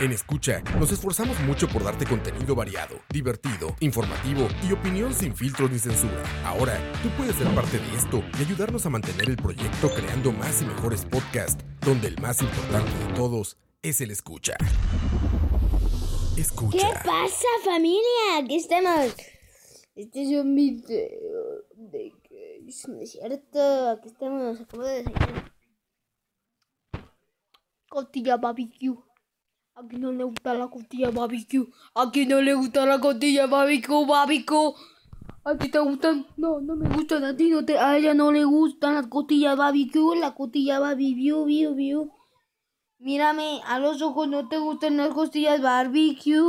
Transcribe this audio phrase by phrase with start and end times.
[0.00, 5.70] En Escucha, nos esforzamos mucho por darte contenido variado, divertido, informativo y opinión sin filtros
[5.70, 6.20] ni censura.
[6.44, 10.62] Ahora, tú puedes ser parte de esto y ayudarnos a mantener el proyecto creando más
[10.62, 14.56] y mejores podcasts, donde el más importante de todos es el escucha.
[16.36, 16.76] Escucha.
[16.76, 18.38] ¿Qué pasa, familia?
[18.42, 19.14] Aquí estamos.
[19.94, 23.90] Este es un video de que no es cierto.
[23.90, 24.60] Aquí estamos.
[24.60, 25.52] Acabo de desayunar.
[27.88, 28.96] Costilla barbecue.
[29.76, 31.66] Aquí no le gusta la costilla barbecue.
[31.96, 34.72] Aquí no le gusta la costilla barbecue, barbecue.
[35.42, 36.26] ¿A ti te gustan?
[36.36, 37.24] No, no me gustan.
[37.24, 40.16] A ti no te, a ella no le gustan las costillas barbecue.
[40.20, 42.12] La costilla barbecue, viu, viu.
[43.00, 46.40] Mírame, a los ojos no te gustan las costillas barbecue,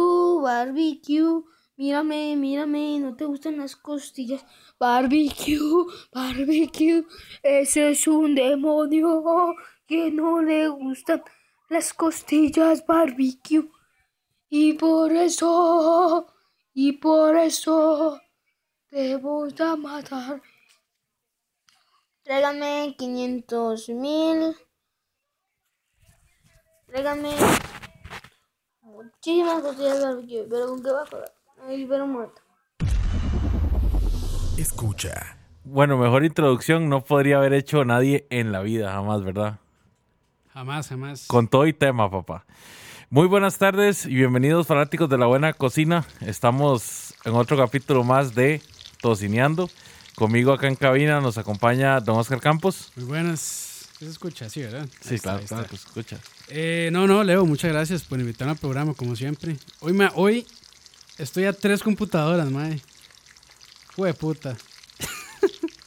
[0.44, 1.42] barbecue.
[1.78, 4.45] Mírame, mírame, no te gustan las costillas
[4.80, 5.58] barbecue,
[6.14, 7.08] barbecue.
[7.42, 9.56] Ese es un demonio
[9.88, 11.23] que no le gustan
[11.69, 13.69] las costillas barbecue.
[14.49, 16.27] Y por eso,
[16.73, 18.21] y por eso,
[18.89, 20.41] te voy a matar.
[22.23, 24.55] Tráigame 500 mil.
[26.88, 27.36] Tráigame
[28.81, 30.47] muchísimas costillas barbecue.
[30.49, 31.05] Pero con qué va a
[31.89, 32.41] pero muerto.
[34.58, 35.38] Escucha.
[35.63, 39.59] Bueno, mejor introducción no podría haber hecho nadie en la vida, jamás, ¿verdad?
[40.56, 41.25] Jamás, jamás.
[41.28, 42.45] Con todo y tema, papá.
[43.09, 46.08] Muy buenas tardes y bienvenidos fanáticos de la buena cocina.
[46.22, 48.61] Estamos en otro capítulo más de
[49.02, 49.70] Tocineando.
[50.16, 52.93] Conmigo acá en cabina nos acompaña don Oscar Campos.
[52.95, 53.89] Muy buenas.
[53.99, 54.49] ¿Se escucha?
[54.49, 54.88] Sí, ¿verdad?
[55.02, 55.55] Sí, Ahí claro, está.
[55.55, 56.20] claro, pues escucha.
[56.48, 59.58] Eh, no, no, Leo, muchas gracias por invitarme al programa, como siempre.
[59.82, 60.48] Hoy, me, hoy
[61.17, 62.80] estoy a tres computadoras, mae.
[63.98, 64.55] Jue puta.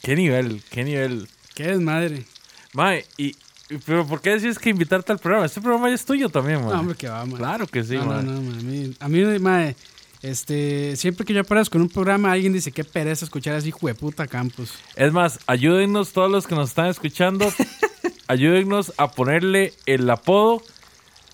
[0.02, 0.62] ¿Qué nivel?
[0.68, 1.26] ¿Qué nivel?
[1.54, 2.26] ¿Qué desmadre?
[2.74, 3.34] Mae, y-
[3.84, 5.46] pero ¿por qué decís que invitarte al programa?
[5.46, 6.72] Este programa ya es tuyo también, mae.
[6.72, 7.36] No, hombre, que va, mae.
[7.36, 8.94] Claro que sí, no, no, no, mae.
[8.98, 9.74] A mí, a mí,
[10.22, 14.26] este, siempre que yo aparezco en un programa, alguien dice, qué pereza escuchar así, puta
[14.26, 14.72] Campos.
[14.96, 17.52] Es más, ayúdennos todos los que nos están escuchando.
[18.26, 20.62] ayúdennos a ponerle el apodo,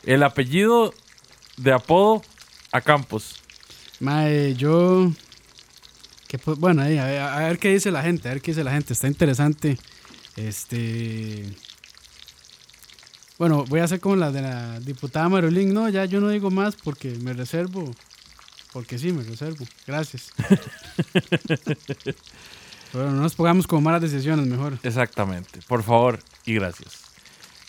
[0.05, 0.93] el apellido
[1.56, 2.22] de apodo
[2.72, 3.37] a Campos.
[4.01, 5.12] Mae, yo...
[6.27, 8.65] que bueno, ahí, a, ver, a ver qué dice la gente, a ver qué dice
[8.65, 8.93] la gente.
[8.93, 9.78] Está interesante.
[10.37, 11.55] Este...
[13.39, 15.75] Bueno, voy a hacer como la de la diputada Marolín.
[15.75, 17.91] No, ya yo no digo más porque me reservo.
[18.72, 19.65] Porque sí, me reservo.
[19.87, 20.33] Gracias.
[22.93, 24.78] Pero no nos pongamos como malas decisiones, mejor.
[24.83, 25.61] Exactamente.
[25.67, 27.03] Por favor y gracias.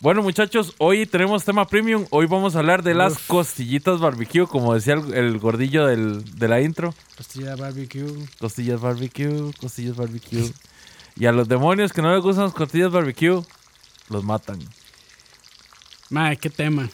[0.02, 2.06] Bueno, muchachos, hoy tenemos tema premium.
[2.12, 3.28] Hoy vamos a hablar de las Uf.
[3.28, 6.94] costillitas barbecue, como decía el, el gordillo del- de la intro.
[7.18, 8.06] Costilla barbecue.
[8.40, 10.52] Costillas barbecue, costillas barbecue.
[11.16, 13.42] Y a los demonios que no les gustan las costillas barbecue,
[14.10, 14.60] los matan.
[16.10, 16.90] Mae, qué tema.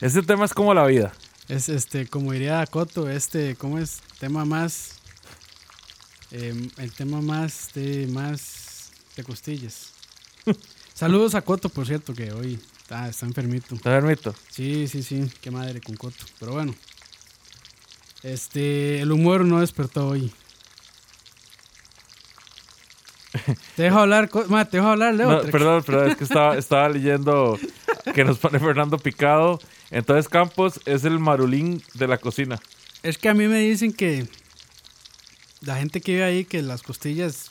[0.00, 1.12] Este tema es como la vida.
[1.48, 4.00] Es este, como diría Coto, este, ¿cómo es?
[4.18, 5.00] Tema más.
[6.30, 9.92] eh, el tema más de más de costillas.
[10.94, 13.76] Saludos a Coto, por cierto, que hoy está, está enfermito.
[13.76, 14.34] ¿Te permito?
[14.50, 16.24] Sí, sí, sí, qué madre con Coto.
[16.38, 16.74] Pero bueno.
[18.22, 20.32] Este, el humor no despertó hoy.
[23.76, 25.30] Te dejo hablar, ma, te dejo hablar, Leo.
[25.30, 27.58] No, perdón, perdón, es que estaba, estaba leyendo
[28.14, 29.60] que nos pone Fernando Picado.
[29.90, 32.58] Entonces Campos es el marulín de la cocina.
[33.02, 34.26] Es que a mí me dicen que
[35.60, 37.50] la gente que vive ahí, que las costillas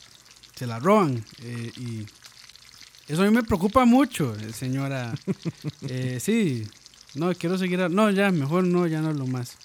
[0.55, 1.23] se las roban.
[1.43, 2.05] eh, y
[3.07, 5.13] eso a mí me preocupa mucho, eh, señora.
[5.89, 6.67] Eh, sí,
[7.13, 7.81] no, quiero seguir.
[7.81, 9.57] a- No, ya, mejor no, ya no lo más.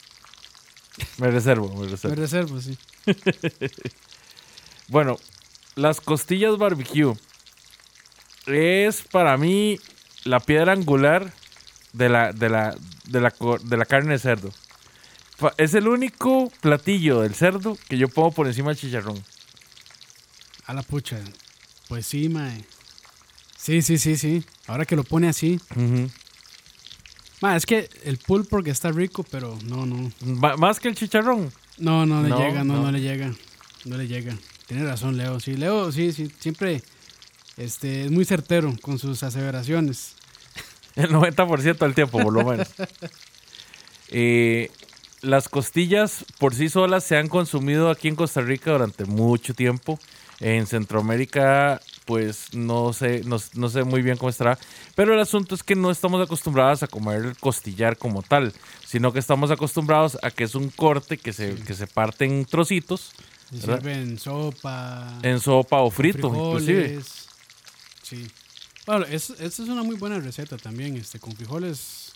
[1.17, 2.15] Me reservo, me Me reservo.
[2.17, 2.77] reservo, sí.
[4.89, 5.17] Bueno,
[5.75, 7.15] las costillas barbecue
[8.47, 9.79] es para mí
[10.25, 11.33] la piedra angular
[11.93, 12.77] de la, de la,
[13.07, 13.33] de la,
[13.63, 14.53] de la carne de cerdo.
[15.57, 19.23] Es el único platillo del cerdo que yo pongo por encima del chicharrón.
[20.67, 21.19] A la pucha.
[21.89, 22.65] Pues sí, mae.
[23.57, 24.45] Sí, sí, sí, sí.
[24.67, 25.61] Ahora que lo pone así.
[27.41, 30.13] Ma, es que el pulled pork está rico, pero no, no.
[30.59, 31.53] Más que el chicharrón.
[31.79, 32.83] No, no le No, llega, no, no.
[32.85, 33.33] no, le llega.
[33.85, 34.37] No le llega.
[34.73, 35.39] Tiene razón, Leo.
[35.39, 36.31] Sí, Leo, sí, sí.
[36.39, 36.81] Siempre
[37.59, 40.15] este, es muy certero con sus aseveraciones.
[40.97, 42.69] El 90% del tiempo, por lo menos.
[44.15, 44.71] Eh,
[45.23, 49.99] las costillas por sí solas se han consumido aquí en Costa Rica durante mucho tiempo.
[50.39, 54.59] En Centroamérica, pues no sé, no, no sé muy bien cómo estará.
[54.95, 58.53] Pero el asunto es que no estamos acostumbrados a comer el costillar como tal,
[58.85, 62.45] sino que estamos acostumbrados a que es un corte que se, que se parte en
[62.45, 63.13] trocitos,
[63.61, 63.79] Se ¿verdad?
[63.83, 65.19] sirve en sopa.
[65.23, 66.83] en sopa o frito, inclusive.
[66.85, 67.27] frijoles.
[68.03, 68.27] Sí.
[68.87, 72.13] Bueno, es- esta es una muy buena receta también, este, con frijoles.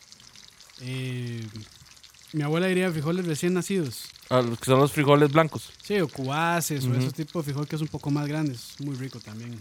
[0.80, 1.46] eh,
[2.32, 4.02] mi abuela diría frijoles recién nacidos.
[4.28, 5.70] Ah, los que son los frijoles blancos.
[5.82, 6.98] Sí, o cubaces, o Ujú.
[6.98, 8.74] ese tipo de frijol que es un poco más grandes.
[8.80, 9.58] Muy rico también.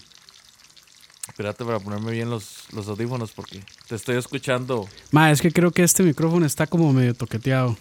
[1.27, 5.71] Espérate para ponerme bien los, los audífonos porque te estoy escuchando Ma, es que creo
[5.71, 7.77] que este micrófono está como medio toqueteado.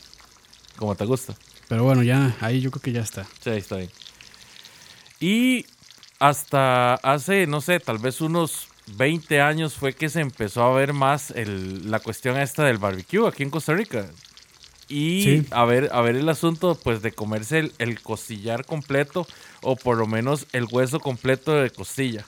[0.76, 1.34] como te gusta.
[1.68, 3.26] Pero bueno, ya, ahí yo creo que ya está.
[3.40, 3.90] Sí, ahí está bien.
[5.20, 5.66] Y
[6.18, 8.68] hasta hace, no sé, tal vez unos
[8.98, 13.26] 20 años fue que se empezó a ver más el- la cuestión esta del barbecue
[13.26, 14.10] aquí en Costa Rica.
[14.88, 15.46] Y Sí.
[15.50, 19.26] a, ver, a ver el asunto pues de comerse el, el costillar completo
[19.62, 22.26] o por lo menos el hueso completo de costilla.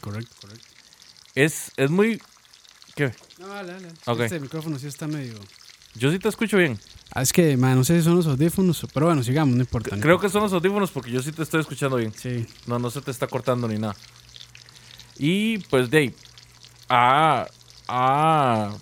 [0.00, 0.64] Correcto, correcto.
[1.34, 2.20] Es, es muy...
[2.94, 3.12] ¿Qué?
[3.38, 3.88] No, dale, dale.
[4.06, 4.20] Ok.
[4.20, 5.34] Este micrófono sí está medio...
[5.96, 6.78] Yo sí te escucho bien.
[7.14, 9.96] Ah, es que, ma, no sé si son los audífonos, pero bueno, sigamos, no importa.
[10.00, 12.12] Creo que son los audífonos porque yo sí te estoy escuchando bien.
[12.14, 12.46] Sí.
[12.66, 13.94] No, no se te está cortando ni nada.
[15.18, 16.14] Y pues Dave,
[16.88, 17.46] ah,
[17.86, 18.74] ah,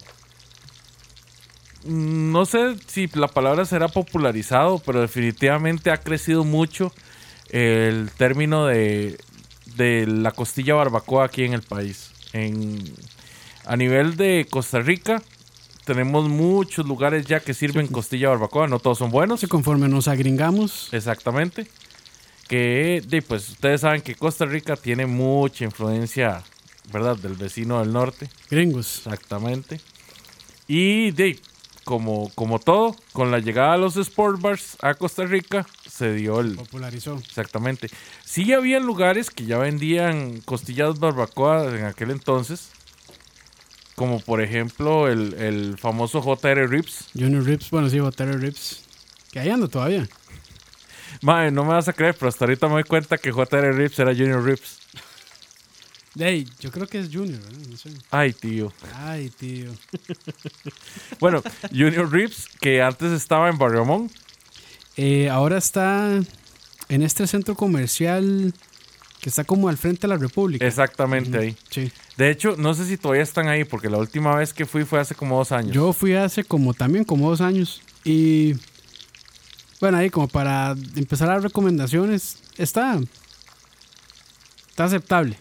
[1.84, 6.92] no sé si la palabra será popularizado, pero definitivamente ha crecido mucho
[7.48, 9.18] el término de,
[9.76, 12.12] de la costilla barbacoa aquí en el país.
[12.32, 12.78] En,
[13.66, 15.20] a nivel de Costa Rica,
[15.84, 19.40] tenemos muchos lugares ya que sirven costilla barbacoa, no todos son buenos.
[19.40, 21.66] Sí, conforme nos agringamos, Exactamente.
[22.48, 26.42] Que, de, pues, ustedes saben que Costa Rica tiene mucha influencia,
[26.92, 27.16] ¿verdad?
[27.16, 28.28] Del vecino del norte.
[28.50, 29.02] gringos.
[29.04, 29.80] Exactamente.
[30.66, 31.38] Y, de,
[31.84, 36.40] como, como todo, con la llegada de los sport bars a Costa Rica, se dio
[36.40, 36.56] el...
[36.56, 37.16] Popularizó.
[37.16, 37.88] Exactamente.
[38.24, 42.70] Sí había lugares que ya vendían costillas barbacoa en aquel entonces.
[44.00, 47.10] Como por ejemplo el, el famoso JR Rips.
[47.12, 48.80] Junior Rips, bueno, sí, Butter Rips.
[49.30, 50.08] Que ahí anda todavía.
[51.20, 53.98] Madre, no me vas a creer, pero hasta ahorita me doy cuenta que JR Rips
[53.98, 54.78] era Junior Rips.
[56.18, 57.66] Hey, yo creo que es Junior, ¿eh?
[57.68, 57.90] No sé.
[58.10, 58.72] Ay, tío.
[58.94, 59.70] Ay, tío.
[61.20, 64.10] Bueno, Junior Rips, que antes estaba en Barriamón.
[64.96, 66.20] Eh, ahora está
[66.88, 68.54] en este centro comercial
[69.20, 70.66] que está como al frente de la República.
[70.66, 71.56] Exactamente ahí.
[71.70, 71.92] Sí.
[72.16, 74.98] De hecho, no sé si todavía están ahí, porque la última vez que fui fue
[75.00, 75.72] hace como dos años.
[75.72, 78.54] Yo fui hace como también como dos años y
[79.80, 82.98] bueno ahí como para empezar las recomendaciones está
[84.68, 85.38] está aceptable.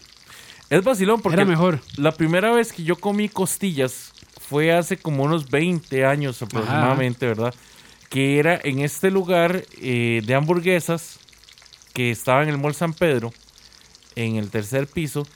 [0.68, 1.80] Es vacilón porque Era mejor.
[1.96, 7.54] la primera vez que yo comí costillas fue hace como unos 20 años aproximadamente, ¿verdad?
[8.08, 11.18] Que era en este lugar eh, de hamburguesas
[11.92, 13.32] que estaba en el Mall San Pedro,
[14.24, 15.26] en el tercer piso,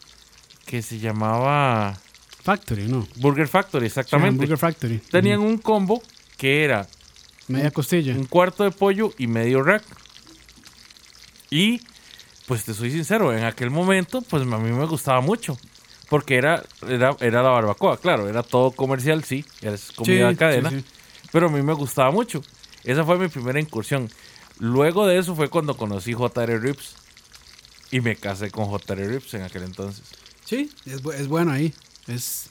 [0.66, 1.98] que se llamaba
[2.42, 3.06] Factory, ¿no?
[3.16, 4.38] Burger Factory, Sí, exactamente.
[4.38, 4.98] Burger Factory.
[5.10, 6.02] Tenían un combo
[6.36, 6.86] que era
[7.48, 8.14] Media costilla.
[8.14, 9.84] un cuarto de pollo y medio rack.
[11.50, 11.80] Y,
[12.46, 15.56] pues te soy sincero, en aquel momento, pues a mí me gustaba mucho.
[16.08, 20.70] Porque era, era, era la barbacoa, claro, era todo comercial, sí, era comida de cadena.
[20.70, 20.84] sí.
[21.32, 22.42] Pero a mí me gustaba mucho.
[22.84, 24.08] Esa fue mi primera incursión.
[24.58, 26.94] Luego de eso fue cuando conocí JR Rips.
[27.90, 30.04] Y me casé con JR Rips en aquel entonces.
[30.44, 31.72] Sí, es, bu- es bueno ahí.
[32.06, 32.50] Es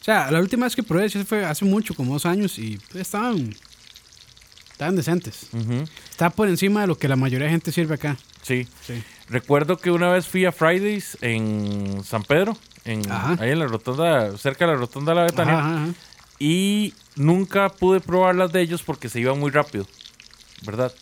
[0.00, 3.54] o sea, la última vez que probé fue hace mucho, como dos años y estaban
[4.72, 5.48] estaban decentes.
[6.10, 8.16] Está por encima de lo que la mayoría de gente sirve acá.
[8.42, 8.66] Sí.
[8.86, 9.02] Sí.
[9.28, 13.36] Recuerdo que una vez fui a Fridays en San Pedro, en, Ajá.
[13.40, 15.58] ahí en la rotonda, cerca de la rotonda de la Betania.
[15.58, 15.94] Ajá, ajá.
[16.38, 19.86] Y nunca pude probar las de ellos porque se iban muy rápido,
[20.62, 20.94] ¿verdad?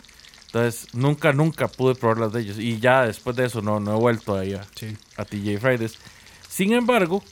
[0.57, 2.57] Entonces, nunca, nunca pude probar las de ellos.
[2.59, 4.95] Y ya después de eso no, no he vuelto ahí a, Sí.
[5.17, 5.93] a TJ Fridays.
[6.49, 7.23] Sin embargo,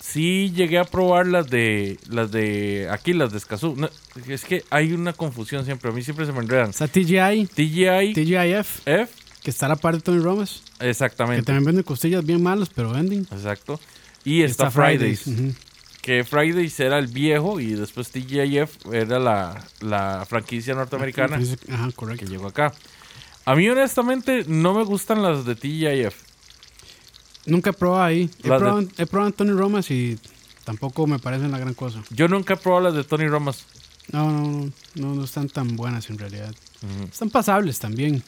[0.00, 3.74] sí llegué a probar las de las de aquí, las de Escazú.
[3.76, 3.88] No,
[4.28, 6.70] es que hay una confusión siempre, a mí siempre se me enredan.
[6.70, 9.08] Está TGI, TGI TGIF, F,
[9.42, 11.44] que está a la par de Tony Romas, que exactamente.
[11.44, 13.26] también venden costillas bien malas, pero venden.
[13.30, 13.78] Exacto.
[14.24, 15.26] Y está, Fridays.
[15.26, 15.52] ujú.
[16.02, 21.38] Que Fridays era el viejo y después TGIF era la, la franquicia norteamericana
[22.18, 22.74] que llegó acá.
[23.44, 26.14] A mí honestamente no me gustan las de TGIF.
[27.46, 28.28] Nunca he probado ahí.
[28.42, 30.18] He Las de- probado, he probado en Tony Romas y
[30.64, 32.02] tampoco me parecen la gran cosa.
[32.10, 33.64] Yo nunca he probado las de Tony Romas.
[34.10, 36.52] No, no, no, no, están tan buenas en realidad.
[37.10, 38.22] Están pasables también.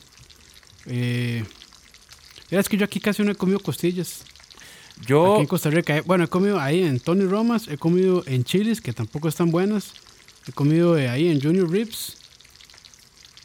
[0.87, 1.45] Eh,
[2.51, 4.25] es que yo aquí casi no he comido costillas.
[5.07, 5.97] Yo, Aquí en Costa Rica.
[5.97, 9.51] eh, Bueno, he comido ahí en Tony Romas, he comido en Chilis, que tampoco están
[9.51, 9.93] buenas.
[10.47, 12.17] He comido eh, ahí en Junior Ribs.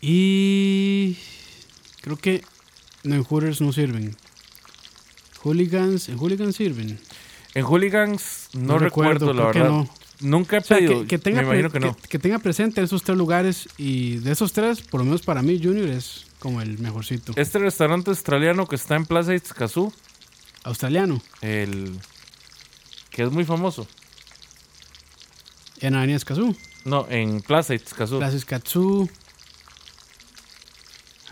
[0.01, 1.17] Y
[2.01, 2.43] creo que
[3.03, 4.15] no, en Hooters no sirven.
[5.43, 6.99] Hooligans, en Hooligans sirven.
[7.55, 9.69] En Hooligans no, No recuerdo, recuerdo, la verdad.
[9.69, 9.89] no.
[10.21, 11.01] Nunca he O sea, pedido.
[11.01, 11.95] que, que tenga me imagino pre- que no.
[11.95, 15.41] que- que tenga presente esos tres lugares y de esos tres, por lo menos para
[15.41, 17.31] mí, Junior es como el mejorcito.
[17.37, 19.93] Este restaurante australiano que está en Plaza Itzcazú,
[20.63, 21.99] Australiano, el
[23.09, 23.87] que es muy famoso.
[25.79, 26.55] en Avenida Escazú.
[26.85, 28.19] No, en Plaza Itzcazú.
[28.19, 29.09] Plaza Escazú.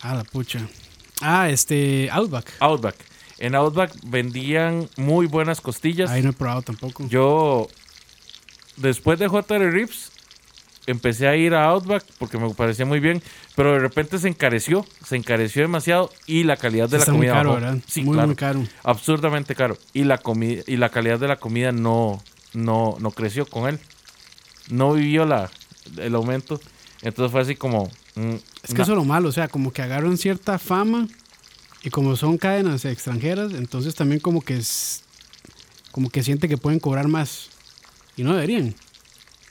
[0.02, 0.68] Ah, la pucha.
[1.22, 2.54] Ah, este, Outback.
[2.60, 2.96] Outback.
[3.40, 6.10] En Outback vendían muy buenas costillas.
[6.10, 7.08] Ahí no he probado tampoco.
[7.08, 7.68] Yo,
[8.78, 10.12] después de JR Rips,
[10.88, 13.22] empecé a ir a Outback porque me parecía muy bien,
[13.56, 17.20] pero de repente se encareció, se encareció demasiado y la calidad de la Está muy
[17.28, 17.62] comida caro, bajó.
[17.62, 17.82] ¿verdad?
[17.88, 18.64] Sí, muy, claro, muy caro.
[18.84, 23.46] absurdamente caro y la comida y la calidad de la comida no no no creció
[23.46, 23.80] con él.
[24.70, 25.52] No vivió la
[25.98, 26.60] el aumento,
[27.02, 29.82] entonces fue así como mm, Es que eso es lo malo, o sea, como que
[29.82, 31.08] agarran cierta fama
[31.84, 35.04] y como son cadenas extranjeras, entonces también como que es
[35.92, 37.50] como que siente que pueden cobrar más
[38.18, 38.76] y no deberían.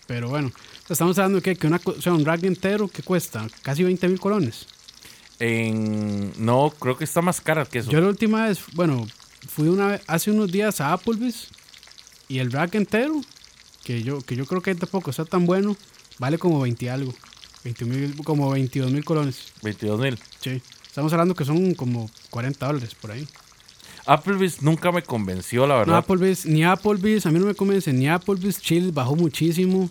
[0.07, 0.53] Pero bueno,
[0.89, 4.09] estamos hablando de que, que una, o sea, un rack entero que cuesta casi 20
[4.09, 4.67] mil colones.
[5.39, 7.91] en no creo que está más cara que eso.
[7.91, 9.07] Yo la última vez, bueno,
[9.49, 11.49] fui una vez, hace unos días a Applebee's
[12.29, 13.21] y el rack entero,
[13.85, 15.77] que yo, que yo creo que tampoco está tan bueno,
[16.19, 17.15] vale como 20 y algo.
[17.65, 19.53] 20 mil, como 22 mil colones.
[19.63, 20.19] 22 mil.
[20.41, 20.63] Sí.
[20.87, 23.27] Estamos hablando que son como 40 dólares por ahí.
[24.07, 25.97] Applebee's nunca me convenció, la No, verdad.
[25.99, 29.89] Applebee's, ni Applebee's, a mí no me convence, ni Applebee's, Chile bajó muchísimo.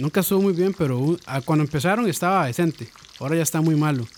[0.00, 2.88] Nunca estuvo muy bien, pero cuando empezaron estaba decente.
[3.18, 4.08] Ahora ya está muy malo.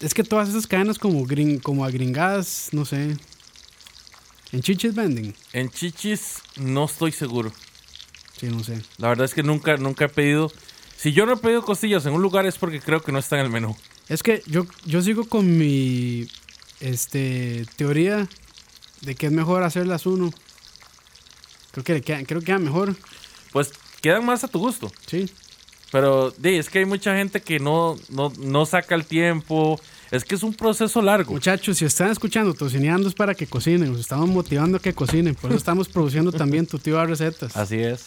[0.00, 3.16] Es que todas esas cadenas como, gring, como agringadas, no sé.
[4.50, 5.32] En chichis venden.
[5.52, 7.52] En Chichis no estoy seguro.
[8.38, 8.82] Sí, no sé.
[8.98, 10.50] La verdad es que nunca, nunca he pedido.
[10.96, 13.38] Si yo no he pedido costillas en un lugar es porque creo que no está
[13.38, 13.76] en el menú.
[14.08, 16.26] Es que yo, yo sigo con mi
[16.80, 18.28] este, teoría
[19.02, 20.32] de que es mejor hacerlas uno.
[21.70, 22.96] Creo que, le queda, creo que queda mejor.
[23.52, 23.70] Pues
[24.06, 24.90] quedan más a tu gusto.
[25.06, 25.28] Sí.
[25.92, 29.80] Pero di, es que hay mucha gente que no, no, no saca el tiempo.
[30.10, 31.32] Es que es un proceso largo.
[31.32, 35.34] Muchachos, si están escuchando Tocineando es para que cocinen, los estamos motivando a que cocinen,
[35.34, 37.56] por eso estamos produciendo también tu tío recetas.
[37.56, 38.06] Así es.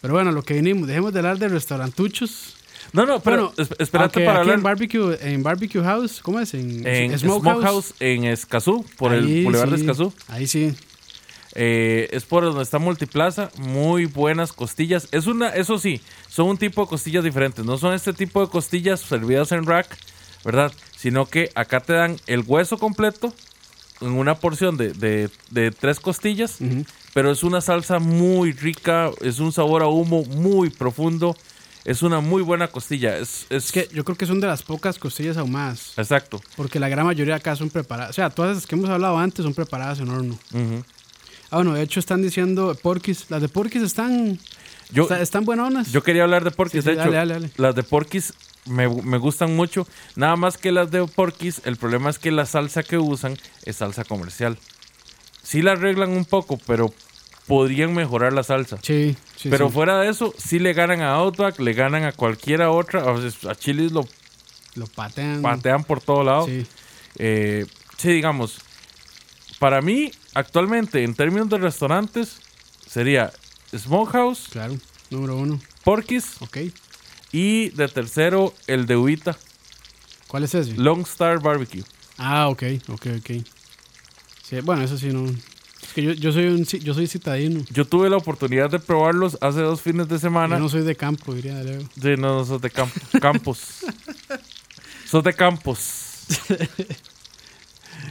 [0.00, 2.54] Pero bueno, lo que vinimos, dejemos de hablar de restaurantuchos.
[2.92, 6.40] No, no, pero Bueno, es- espérate para aquí hablar en barbecue, en barbecue house, ¿cómo
[6.40, 6.54] es?
[6.54, 7.94] En, en Smokehouse.
[8.00, 10.12] En Escazú, por el Boulevard de Escazú.
[10.28, 10.74] Ahí sí.
[11.54, 13.50] Eh, es por donde está Multiplaza.
[13.58, 15.08] Muy buenas costillas.
[15.12, 17.64] Es una, eso sí, son un tipo de costillas diferentes.
[17.64, 19.96] No son este tipo de costillas servidas en rack,
[20.44, 20.72] ¿verdad?
[20.96, 23.34] Sino que acá te dan el hueso completo
[24.00, 26.58] en una porción de, de- de tres costillas.
[27.12, 29.10] Pero es una salsa muy rica.
[29.20, 31.36] Es un sabor a humo muy profundo.
[31.84, 33.16] Es una muy buena costilla.
[33.18, 36.40] Es, es, Es que yo creo que son de las pocas costillas ahumadas, Exacto.
[36.54, 38.10] porque la gran mayoría acá son preparadas.
[38.10, 40.38] O sea, todas las que hemos hablado antes son preparadas en horno.
[41.50, 43.26] Ah, bueno, de hecho están diciendo Porquis.
[43.28, 44.38] Las de Porquis están,
[44.92, 45.90] Yo, está- están buenonas.
[45.92, 47.50] Yo quería hablar de Porquis, Sí, sí, de hecho, dale, dale, dale.
[47.56, 48.32] las de Porquis
[48.66, 49.86] me, me gustan mucho.
[50.16, 53.76] Nada más que las de Porquis, el problema es que la salsa que usan es
[53.76, 54.58] salsa comercial.
[55.42, 56.92] Sí la arreglan un poco, pero
[57.46, 58.78] podrían mejorar la salsa.
[58.82, 59.48] Sí, sí.
[59.48, 59.74] pero sí.
[59.74, 63.02] fuera de eso, sí le ganan a Outback, le ganan a cualquiera otra.
[63.48, 64.06] A Chili's lo
[64.76, 65.42] lo patean.
[65.42, 66.46] patean por todo lado.
[66.46, 66.64] Sí.
[67.16, 67.66] Eh,
[67.96, 68.58] sí, digamos,
[69.60, 72.38] para mí, actualmente, en términos de restaurantes,
[72.88, 73.30] sería
[73.76, 74.76] Smokehouse, Claro,
[75.10, 75.60] número uno.
[75.84, 76.56] Porky's Ok.
[77.30, 79.36] y de tercero el de Ubita,
[80.26, 80.74] ¿Cuál es ese?
[80.74, 81.84] Long Star Barbecue.
[82.16, 83.30] Ah, ok, ok, ok.
[84.42, 85.24] Sí, bueno, eso sí no.
[85.82, 87.64] Es que yo, yo soy un yo soy citadino.
[87.70, 90.56] Yo tuve la oportunidad de probarlos hace dos fines de semana.
[90.56, 91.80] Yo no soy de campo, diría Leo.
[92.00, 93.60] Sí, no, no, sos de camp- campos.
[95.06, 96.26] sos de campos.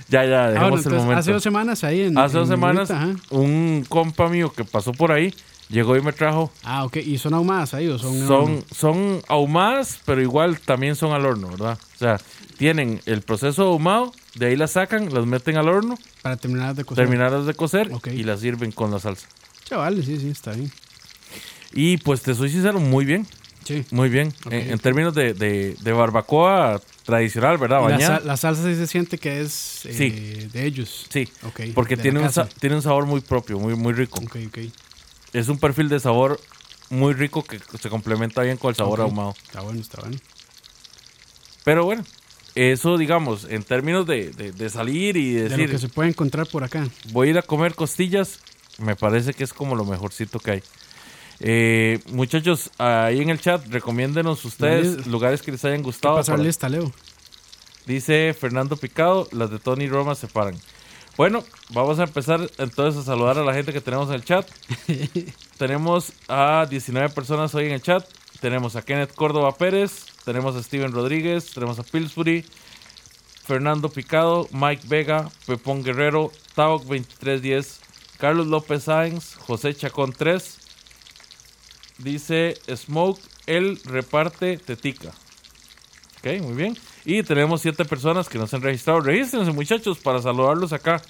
[0.10, 1.20] ya, ya, Ah, bueno, dejemos el entonces, momento.
[1.20, 2.18] hace dos semanas ahí en.
[2.18, 3.16] Hace dos en semanas, Ubita, ajá.
[3.32, 5.34] un compa mío que pasó por ahí,
[5.70, 6.52] llegó y me trajo.
[6.64, 6.98] Ah, ok.
[6.98, 8.28] ¿Y son ahumadas ahí o son.?
[8.28, 11.78] Son, son ahumadas, pero igual también son al horno, ¿verdad?
[11.96, 12.18] O sea,
[12.58, 16.84] tienen el proceso ahumado, de ahí las sacan, las meten al horno, Para terminar de
[16.84, 17.04] cocer.
[17.06, 18.08] terminadas de cocer Ok.
[18.08, 19.28] y las sirven con la salsa.
[19.66, 20.72] Chavales, sí, sí, está bien.
[21.74, 23.28] Y pues te soy sincero, muy bien,
[23.64, 23.86] Sí.
[23.92, 24.30] muy bien.
[24.46, 24.52] Ok.
[24.54, 27.90] En, en términos de, de- de barbacoa tradicional, ¿verdad?
[27.90, 30.10] La, sal- la salsa sí se siente que es eh, Sí.
[30.52, 31.06] de ellos.
[31.10, 31.28] Sí,
[31.74, 34.20] porque de tiene un, tiene un sabor muy propio, muy, muy rico.
[34.24, 34.58] Ok, ok.
[35.34, 36.40] Es un perfil de sabor
[36.90, 39.36] muy rico que se complementa bien con el sabor ahumado.
[39.44, 40.18] Está bueno, está bueno.
[41.64, 42.04] Pero bueno,
[42.56, 46.10] eso digamos, en términos de, de- de salir y De decir, lo que se puede
[46.10, 46.88] encontrar por acá.
[47.12, 48.40] voy a ir a comer costillas,
[48.78, 50.64] me parece que es como lo mejorcito que hay.
[51.42, 56.16] Eh, muchachos, ahí en el chat, recomiéndenos ustedes lugares que les hayan ¿Qué gustado.
[56.16, 56.92] pasar para- lista, Leo?
[57.86, 60.56] Dice Fernando Picado, las de Tony y Roma se paran.
[61.18, 64.48] Bueno, vamos a empezar entonces a saludar a la gente que tenemos en el chat.
[65.58, 68.06] tenemos a 19 personas hoy en el chat.
[68.42, 72.46] Tenemos a Kenneth Córdoba Pérez, tenemos a Steven Rodríguez, tenemos a Pillsbury,
[73.44, 77.80] Fernando Picado, Mike Vega, Pepón Guerrero, Taok 2310,
[78.18, 80.58] Carlos López Sáenz, José Chacón 3.
[82.00, 85.10] Dice Smoke, él reparte tetica.
[86.20, 86.78] Ok, muy bien.
[87.06, 89.00] Y tenemos siete personas que nos han registrado.
[89.02, 91.02] Regístrense, muchachos, para saludarlos acá.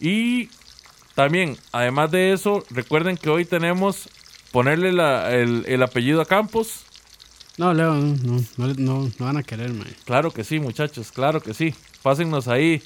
[0.00, 0.48] Y
[1.14, 4.08] también, además de eso, recuerden que hoy tenemos
[4.52, 6.80] ponerle la- el, el apellido a Campos.
[7.58, 9.86] No, Leo, no, no, no, no, no van a querer, man.
[10.04, 11.74] Claro que sí, muchachos, claro que sí.
[12.02, 12.82] Pásennos ahí.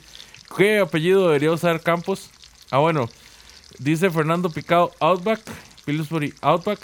[0.56, 2.30] ¿Qué apellido debería usar Campos?
[2.70, 3.08] Ah, bueno.
[3.78, 5.40] Dice Fernando Picado Outback,
[5.84, 6.78] Pillsbury Outback,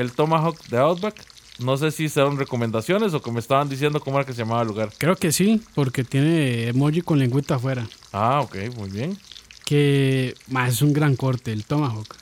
[0.00, 1.14] el Tomahawk de Outback.
[1.58, 4.62] No sé si son recomendaciones o que me estaban diciendo cómo era que se llamaba
[4.62, 4.92] el lugar.
[4.96, 7.86] Creo que sí, porque tiene emoji con lengüita afuera.
[8.12, 9.18] Ah, ok, muy bien.
[9.64, 12.14] Que más es un gran corte, el Tomahawk.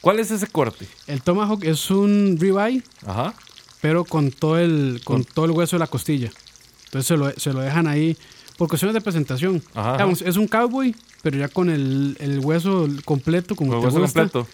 [0.00, 0.86] ¿Cuál es ese corte?
[1.06, 3.34] El Tomahawk es un ribeye, Ajá.
[3.80, 6.30] pero con todo el, con Con- todo el hueso de la costilla.
[6.86, 8.16] Entonces se lo, se lo dejan ahí
[8.58, 9.62] por cuestiones de presentación.
[9.74, 14.00] Ajá, Digamos, es un cowboy, pero ya con el, el hueso completo, como te hueso
[14.00, 14.22] gusta.
[14.28, 14.48] completo.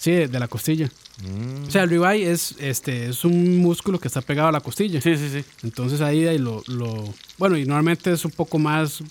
[0.00, 0.90] Sí, de, de la costilla.
[1.22, 1.66] Mm.
[1.68, 4.98] O sea, el ribeye es, este, es un músculo que está pegado a la costilla.
[5.02, 5.44] Sí, sí, sí.
[5.62, 9.02] Entonces ahí, ahí lo, lo- Bueno, y normalmente es un poco más...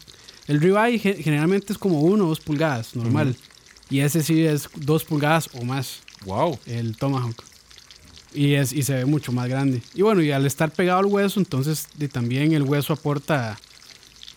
[0.47, 3.35] El ribeye ge- generalmente es como uno o dos pulgadas, normal.
[3.91, 6.57] Y ese sí es dos pulgadas o más, Wow.
[6.65, 7.35] el tomahawk.
[8.33, 9.83] Y, es, y se ve mucho más grande.
[9.93, 13.59] Y bueno, y al estar pegado al hueso, entonces también el hueso aporta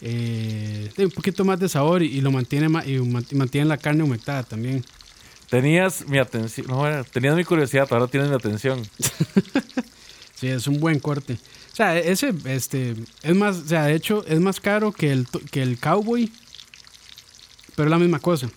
[0.02, 3.66] eh, un poquito más de sabor y, y lo mantiene ma- y man- y mantiene
[3.68, 4.84] la carne humectada también.
[5.52, 6.66] Tenías mi atención.
[6.66, 8.82] No, tenías mi curiosidad, ahora tienes mi atención.
[10.34, 11.34] Sí, es un buen corte.
[11.72, 15.28] O sea, ese este, es más, o sea, de hecho, es más caro que el,
[15.52, 16.32] que el cowboy,
[17.76, 18.50] pero es la misma cosa.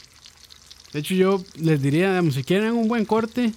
[0.94, 3.54] De hecho, yo les diría, digamos, si quieren un buen corte,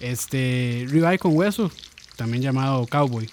[0.00, 1.70] este, ribeye con hueso,
[2.16, 3.30] también llamado cowboy.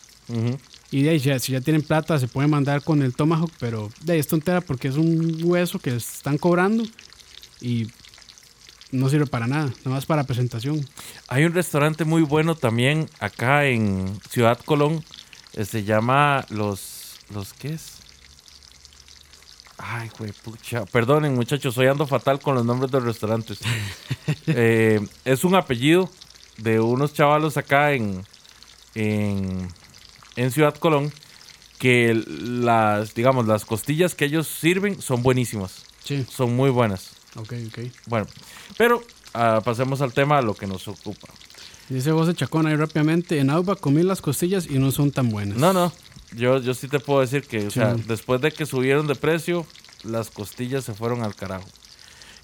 [0.91, 3.91] Y de ahí, ya- si ya tienen plata, se pueden mandar con el tomahawk, pero
[4.01, 6.85] de ahí es tontera porque es un hueso que están cobrando
[7.59, 7.87] y
[8.91, 10.87] no sirve para nada, nada más para presentación.
[11.27, 15.03] Hay un restaurante muy bueno también acá en Ciudad Colón.
[15.53, 17.17] eh, Se llama Los.
[17.33, 17.99] ¿Los qué es?
[19.77, 20.85] Ay, güey, pucha.
[20.85, 23.59] Perdonen, muchachos, hoy ando fatal con los nombres de los restaurantes.
[24.45, 26.09] Eh, es un apellido
[26.57, 28.23] de unos chavalos acá en,
[28.93, 29.67] en,
[30.35, 31.11] en Ciudad Colón
[31.79, 35.83] que las, digamos, las costillas que ellos sirven son buenísimas.
[36.03, 37.11] Sí, Son muy buenas.
[37.35, 37.79] Ok, ok.
[38.07, 38.27] Bueno,
[38.77, 41.27] pero ah, pasemos al tema a lo que nos ocupa.
[41.89, 45.57] Dice José Chacón ahí rápidamente, en Outback comí las costillas y no son tan buenas.
[45.57, 45.91] No, no.
[46.35, 47.79] Yo, yo sí te puedo decir que, o Sí.
[47.79, 49.65] sea, después de que subieron de precio,
[50.03, 51.67] las costillas se fueron al carajo.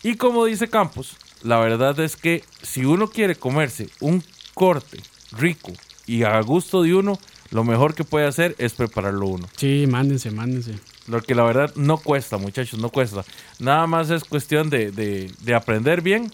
[0.02, 4.24] Y como dice Campos, la verdad es que si uno quiere comerse un
[4.56, 5.00] corte
[5.32, 5.71] rico
[6.08, 7.19] y a gusto de uno,
[7.52, 9.48] lo mejor que puede hacer es prepararlo uno.
[9.58, 10.74] Sí, mándense, mándense.
[11.08, 13.24] Lo que la verdad no cuesta, muchachos, no cuesta.
[13.60, 16.32] Nada más es cuestión de, de- de aprender bien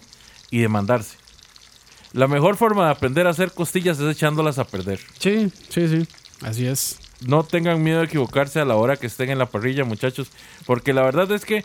[0.50, 1.16] y de mandarse.
[2.12, 5.00] La mejor forma de aprender a hacer costillas es echándolas a perder.
[5.18, 6.06] Sí, sí, sí.
[6.42, 6.98] Así es.
[7.26, 10.28] No tengan miedo de equivocarse a la hora que estén en la parrilla, muchachos.
[10.66, 11.64] Porque la verdad es que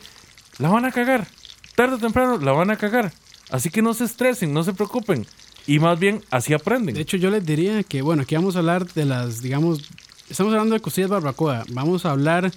[0.60, 1.28] la van a cagar.
[1.76, 3.12] Tarde o temprano la van a cagar.
[3.50, 5.26] Así que no se estresen, no se preocupen.
[5.66, 6.96] Y más bien así aprenden.
[6.96, 9.82] De hecho, yo les diría que, bueno, aquí vamos a hablar de las, digamos,
[10.30, 11.66] estamos hablando de costillas barbacoa.
[11.70, 12.52] Vamos a hablar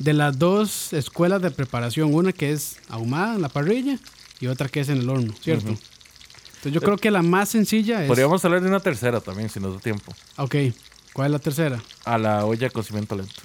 [0.00, 2.12] de las dos escuelas de preparación.
[2.12, 3.98] Una que es ahumada en la parrilla
[4.40, 5.68] y otra que es en el horno, ¿cierto?
[5.68, 8.08] Entonces yo creo que la más sencilla es...
[8.08, 10.12] Podríamos hablar de una tercera también, si nos da tiempo.
[10.36, 10.56] Ok,
[11.12, 11.82] ¿cuál es la tercera?
[12.04, 13.40] A la olla de cocimiento lento.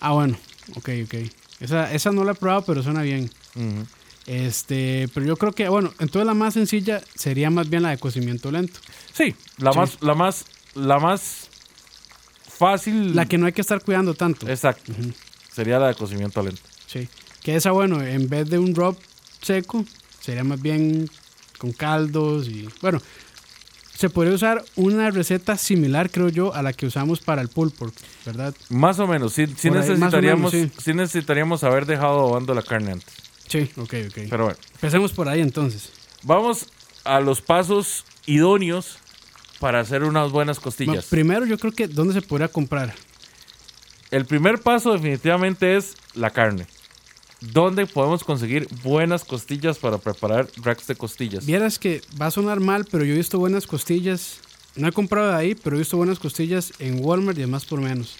[0.00, 0.36] Ah, bueno,
[0.76, 1.14] ok, ok.
[1.60, 3.30] Esa, esa no la he probado, pero suena bien.
[4.26, 7.98] Este, pero yo creo que, bueno, entonces la más sencilla sería más bien la de
[7.98, 8.80] cocimiento lento.
[9.12, 9.78] Sí, la Sí.
[9.78, 11.48] más, la más, la más
[12.48, 13.14] fácil.
[13.14, 14.48] La que no hay que estar cuidando tanto.
[14.48, 14.92] Exacto.
[15.54, 16.62] Sería la de cocimiento lento.
[16.86, 17.08] Sí.
[17.42, 18.96] Que esa, bueno, en vez de un rub
[19.42, 19.84] seco,
[20.20, 21.08] sería más bien
[21.58, 23.00] con caldos y, bueno,
[23.96, 27.72] se podría usar una receta similar, creo yo, a la que usamos para el pulled
[27.74, 27.94] pork,
[28.26, 28.54] ¿verdad?
[28.68, 29.32] Más o menos.
[29.32, 33.14] Sí, sí necesitaríamos, menos, sí necesitaríamos haber dejado adobando la carne antes.
[33.46, 34.18] Sí, ok, ok.
[34.30, 34.58] Pero bueno.
[34.74, 35.90] Empecemos por ahí entonces.
[36.22, 36.66] Vamos
[37.04, 38.98] a los pasos idóneos
[39.60, 41.04] para hacer unas buenas Bueno, costillas.
[41.06, 42.94] primero yo creo que, ¿dónde se podría comprar?
[44.14, 46.66] El primer paso definitivamente es la carne.
[47.40, 51.44] ¿dónde podemos conseguir buenas costillas para preparar racks de costillas?
[51.44, 54.38] Vieras que va a sonar mal, pero yo he visto buenas costillas.
[54.76, 57.80] No he comprado de ahí, pero he visto buenas costillas en Walmart y demás por
[57.82, 58.16] menos.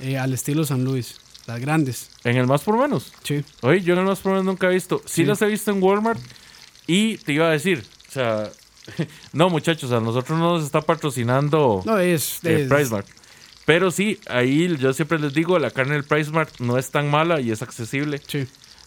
[0.00, 1.20] Eh, al estilo San Luis.
[1.46, 2.08] Las grandes.
[2.24, 3.12] En el más por menos.
[3.22, 3.44] Sí.
[3.60, 4.98] Oye, yo en el más por menos nunca he visto.
[5.04, 5.24] Sí, Sí.
[5.24, 6.18] las he visto en Walmart
[6.88, 8.50] y te iba a decir, o sea,
[9.32, 12.40] no muchachos, a nosotros no nos está patrocinando No, es.
[12.44, 13.06] eh, es- PriceMart.
[13.64, 17.40] Pero sí, ahí yo siempre les digo, la carne del PriceMart no es tan mala
[17.40, 18.20] y es accesible.
[18.26, 18.46] Sí.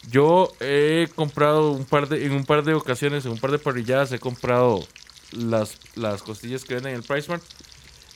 [0.09, 3.59] Yo he comprado un par de, en un par de ocasiones, en un par de
[3.59, 4.85] parrilladas, he comprado
[5.31, 7.43] las, las costillas que venden en el PriceMart.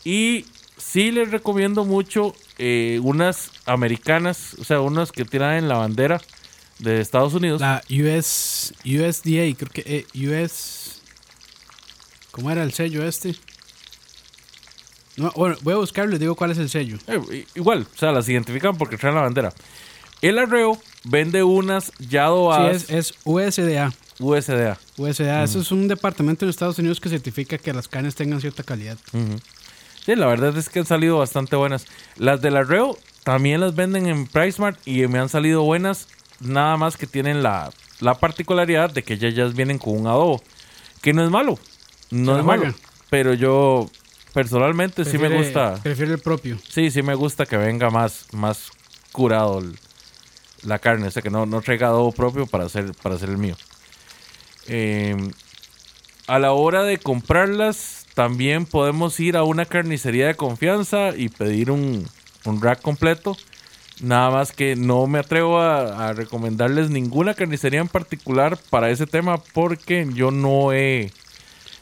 [0.04, 0.46] Y
[0.78, 6.22] sí les recomiendo mucho eh, unas americanas, o sea, unas que tiran en la bandera
[6.80, 7.62] de Estados Unidos.
[7.62, 11.02] La US, USDA, creo que eh, US.
[12.32, 13.36] ¿Cómo era el sello este?
[15.18, 16.98] No, bueno, voy a buscarlo y les digo cuál es el sello.
[17.08, 19.54] Eh, igual, o sea, las identifican porque traen la bandera.
[20.22, 23.94] El arreo vende unas ya Sí, adobadas es, es USDA.
[24.20, 24.78] USDA.
[24.98, 28.64] USDA, eso es un departamento en Estados Unidos que certifica que las carnes tengan cierta
[28.64, 28.98] calidad.
[30.06, 31.86] Sí, la verdad es que han salido bastante buenas.
[32.18, 36.08] Las del arreo también las venden en PriceMart y me han salido buenas,
[36.42, 40.42] nada más que tienen la, la particularidad de que ya ellas vienen con un adobo,
[41.02, 41.58] que no es malo,
[42.12, 42.74] no es malo,
[43.10, 43.90] pero yo
[44.34, 46.58] personalmente sí me Prefiere- gusta, Prefiere el propio.
[46.70, 48.70] sí, sí me gusta que venga más, más
[49.12, 49.78] curado el-
[50.64, 53.38] la carne, o sea que no, no traiga adobo propio para hacer, para hacer el
[53.38, 53.56] mío.
[54.68, 55.16] Eh,
[56.28, 61.72] a la hora de comprarlas, también podemos ir a una carnicería de confianza y pedir
[61.72, 62.06] un,
[62.46, 63.36] un rack completo.
[64.02, 69.08] Nada más que no me atrevo a, a recomendarles ninguna carnicería en particular para ese
[69.08, 71.12] tema porque yo no he,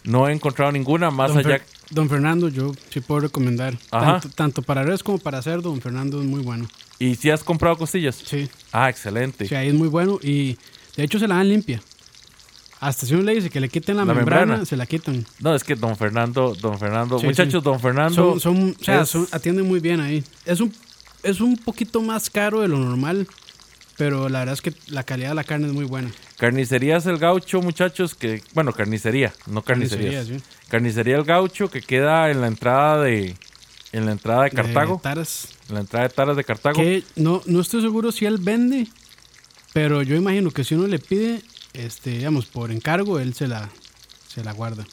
[0.03, 1.57] no he encontrado ninguna más Don, allá.
[1.59, 3.77] Fer- don Fernando, yo sí puedo recomendar.
[3.89, 6.67] Tanto, tanto para res como para cerdo, Don Fernando es muy bueno.
[6.99, 8.15] ¿Y si has comprado costillas?
[8.25, 9.47] Sí, Ah, excelente.
[9.47, 10.57] sí, ahí es muy bueno y
[10.95, 11.81] de hecho se la dan limpia.
[12.79, 14.65] Hasta si uno le dice que le quiten la, La membrana, membrana.
[14.65, 15.25] se la quitan.
[15.39, 17.65] No, es que don Fernando, don Fernando, Sí, muchachos, sí.
[17.65, 18.13] don Fernando.
[18.13, 20.23] Son, son, o sea, es- son- atienden muy bien ahí.
[20.45, 20.71] Es un,
[21.23, 23.27] es un poquito más caro de lo normal,
[23.97, 26.11] pero la verdad es que la calidad de la carne es muy buena.
[26.37, 30.13] Carnicerías El Gaucho, muchachos, que, bueno, carnicería, no carnicerías.
[30.27, 30.43] Carnicería, sí.
[30.69, 33.35] Carnicería El Gaucho, que queda en la entrada de,
[33.91, 35.47] en la entrada de Cartago, De taras.
[35.69, 36.75] en la entrada de Taras de Cartago.
[36.81, 38.87] Que no, no estoy seguro si él vende,
[39.73, 41.41] pero yo imagino que si uno le pide,
[41.73, 43.69] este, digamos, por encargo, él se la,
[44.27, 44.85] se la guarda.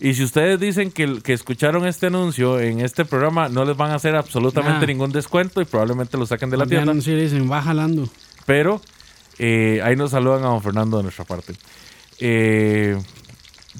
[0.00, 3.92] Y si ustedes dicen que, que escucharon este anuncio en este programa, no les van
[3.92, 4.86] a hacer absolutamente Nah.
[4.86, 7.04] ningún descuento y probablemente lo saquen de la bien, tienda.
[7.12, 8.08] le dicen, va jalando.
[8.44, 8.80] Pero
[9.38, 11.54] eh, ahí nos saludan a don Fernando de nuestra parte.
[12.18, 12.98] Eh,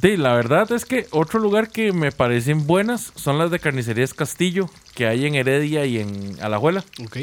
[0.01, 4.15] sí, la verdad es que otro lugar que me parecen buenas son las de Carnicerías
[4.15, 6.85] Castillo, que hay en Heredia y en Alajuela.
[7.05, 7.19] Ok.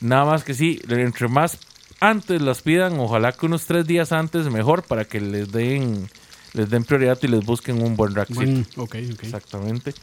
[0.00, 1.58] Nada más que sí, entre más
[2.00, 6.08] antes las pidan, ojalá que unos tres días antes mejor para que les den
[6.52, 8.30] les den prioridad y les busquen un buen rack.
[8.30, 9.22] Bueno, ok, ok.
[9.22, 9.94] Exactamente.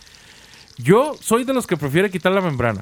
[0.77, 2.81] Yo soy de los que prefiere quitar la membrana.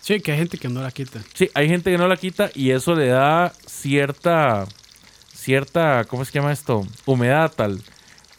[0.00, 1.20] Sí, que hay gente que no la quita.
[1.34, 4.66] Sí, hay gente que no la quita y eso le da cierta,
[5.34, 6.86] cierta, ¿cómo se llama esto?
[7.04, 7.82] Humedad al,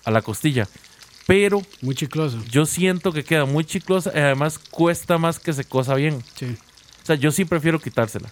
[0.08, 0.68] a la costilla.
[1.26, 2.42] Pero Muy chicloso.
[2.50, 6.24] yo siento que queda muy chiclosa y además cuesta más que se cosa bien.
[6.38, 6.46] Sí.
[7.04, 8.32] O sea, yo sí prefiero quitársela.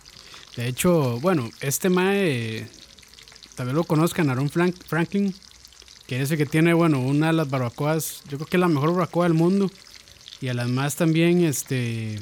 [0.55, 2.65] De hecho, bueno, este mae,
[3.55, 5.35] tal vez lo conozcan, Aaron Frank- Franklin,
[6.07, 8.69] que es el que tiene, bueno, una de las barbacoas, yo creo que es la
[8.69, 9.69] mejor barbacoa del mundo.
[10.39, 12.21] Y a las más también, este,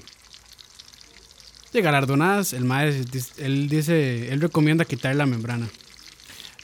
[1.71, 3.03] de galardonadas, el mae,
[3.37, 5.69] él dice, él recomienda quitar la membrana.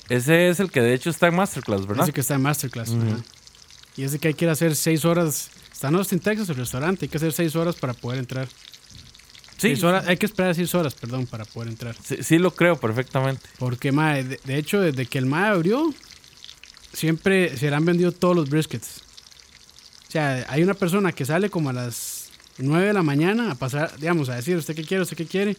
[0.10, 2.04] Ese es el que de hecho está en Masterclass, ¿verdad?
[2.06, 2.90] Dice que está en Masterclass.
[2.90, 3.02] Ujú.
[3.08, 3.24] ajá.
[3.96, 6.56] Y ese que hay que ir a hacer seis horas, está en Austin, Texas, el
[6.56, 8.48] restaurante, hay que hacer seis horas para poder entrar.
[8.48, 8.56] Sí,
[9.58, 11.94] Seis horas, hay que esperar seis horas, perdón, para poder entrar.
[12.02, 13.42] sí, sí lo creo perfectamente.
[13.58, 15.94] Porque, mae, de, de hecho, desde que el mae abrió,
[16.94, 19.02] siempre se le han vendido todos los briskets.
[20.08, 23.56] O sea, hay una persona que sale como a las 9 de la mañana a
[23.56, 25.04] pasar, digamos, a decir, ¿usted qué quiere?
[25.04, 25.52] ¿Usted qué quiere?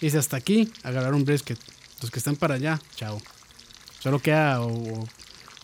[0.00, 1.58] Y dice, hasta aquí, agarrar un brisket.
[2.02, 3.20] Los que están para allá, chao.
[4.04, 5.08] Solo queda o,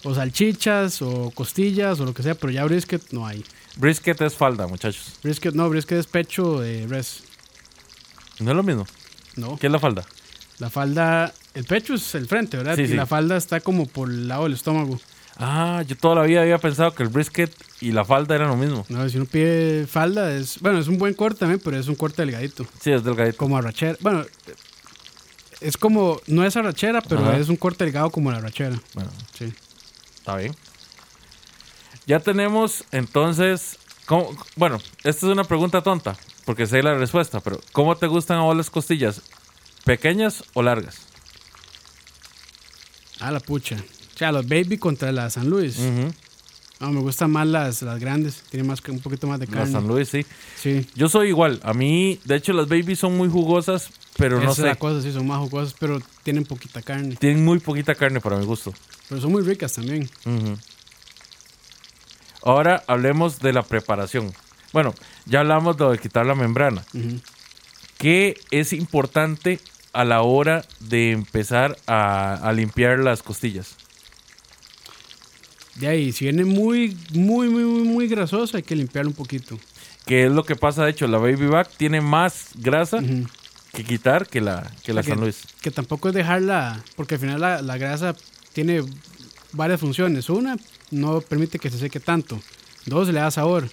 [0.02, 3.44] o salchichas o costillas o lo que sea, pero ya brisket no hay.
[3.76, 5.18] Brisket es falda, muchachos.
[5.22, 7.24] Brisket, no, brisket es pecho de res.
[8.38, 8.86] No es lo mismo.
[9.36, 9.58] No.
[9.58, 10.06] ¿Qué es la falda?
[10.58, 12.76] La falda, el pecho es el frente, ¿verdad?
[12.76, 12.94] Sí, y sí.
[12.94, 14.98] la falda está como por el lado del estómago.
[15.36, 18.56] Ah, yo toda la vida había pensado que el brisket y la falda eran lo
[18.56, 18.86] mismo.
[18.88, 21.94] No, si uno pide falda, es bueno, es un buen corte también, pero es un
[21.94, 22.66] corte delgadito.
[22.80, 23.36] Sí, es delgadito.
[23.36, 23.98] Como arrachera.
[24.00, 24.24] Bueno,
[25.60, 27.36] es como, no es arrachera, pero Ajá.
[27.38, 28.80] es un corte delgado como la arrachera.
[28.94, 29.52] Bueno, Sí.
[30.16, 30.54] está bien.
[32.06, 33.78] Ya tenemos entonces.
[34.06, 38.38] ¿cómo- Bueno, esta es una pregunta tonta, porque sé la respuesta, pero ¿cómo te gustan
[38.38, 39.22] a vos las costillas?
[39.84, 40.98] ¿Pequeñas o largas?
[43.20, 43.76] Ah, la pucha.
[44.14, 45.78] O sea, los baby contra la San Luis.
[46.80, 48.42] No, me gustan más las, las grandes.
[48.48, 49.70] Tienen más un poquito más de carne.
[49.70, 50.24] San Luis, sí.
[50.56, 50.86] Sí.
[50.94, 51.60] Yo soy igual.
[51.62, 54.62] A mí, de hecho, las babies son muy jugosas, pero Esa no sé.
[54.62, 57.16] la cosa, sí, son más jugosas, pero tienen poquita carne.
[57.16, 58.72] Tienen muy poquita carne para mi gusto.
[59.10, 60.08] Pero son muy ricas también.
[60.24, 60.56] Ujú.
[62.42, 64.32] Ahora hablemos de la preparación.
[64.72, 64.94] Bueno,
[65.26, 66.82] ya hablamos de, lo de quitar la membrana.
[66.94, 67.20] Ujú.
[67.98, 69.60] ¿Qué es importante
[69.92, 73.76] a la hora de empezar a, a limpiar las costillas?
[75.76, 79.58] De ahí, si viene muy, muy, muy, muy, muy grasosa, hay que limpiarlo un poquito.
[80.06, 80.84] ¿Qué es lo que pasa?
[80.84, 83.00] De hecho, la baby back tiene más grasa
[83.72, 85.42] que quitar que la, que la O sea, San Luis.
[85.60, 88.16] Que tampoco es dejarla, porque al final la, la grasa
[88.52, 88.82] tiene
[89.52, 90.28] varias funciones.
[90.28, 90.56] Una,
[90.90, 92.40] no permite que se seque tanto.
[92.86, 93.68] Dos, le da sabor.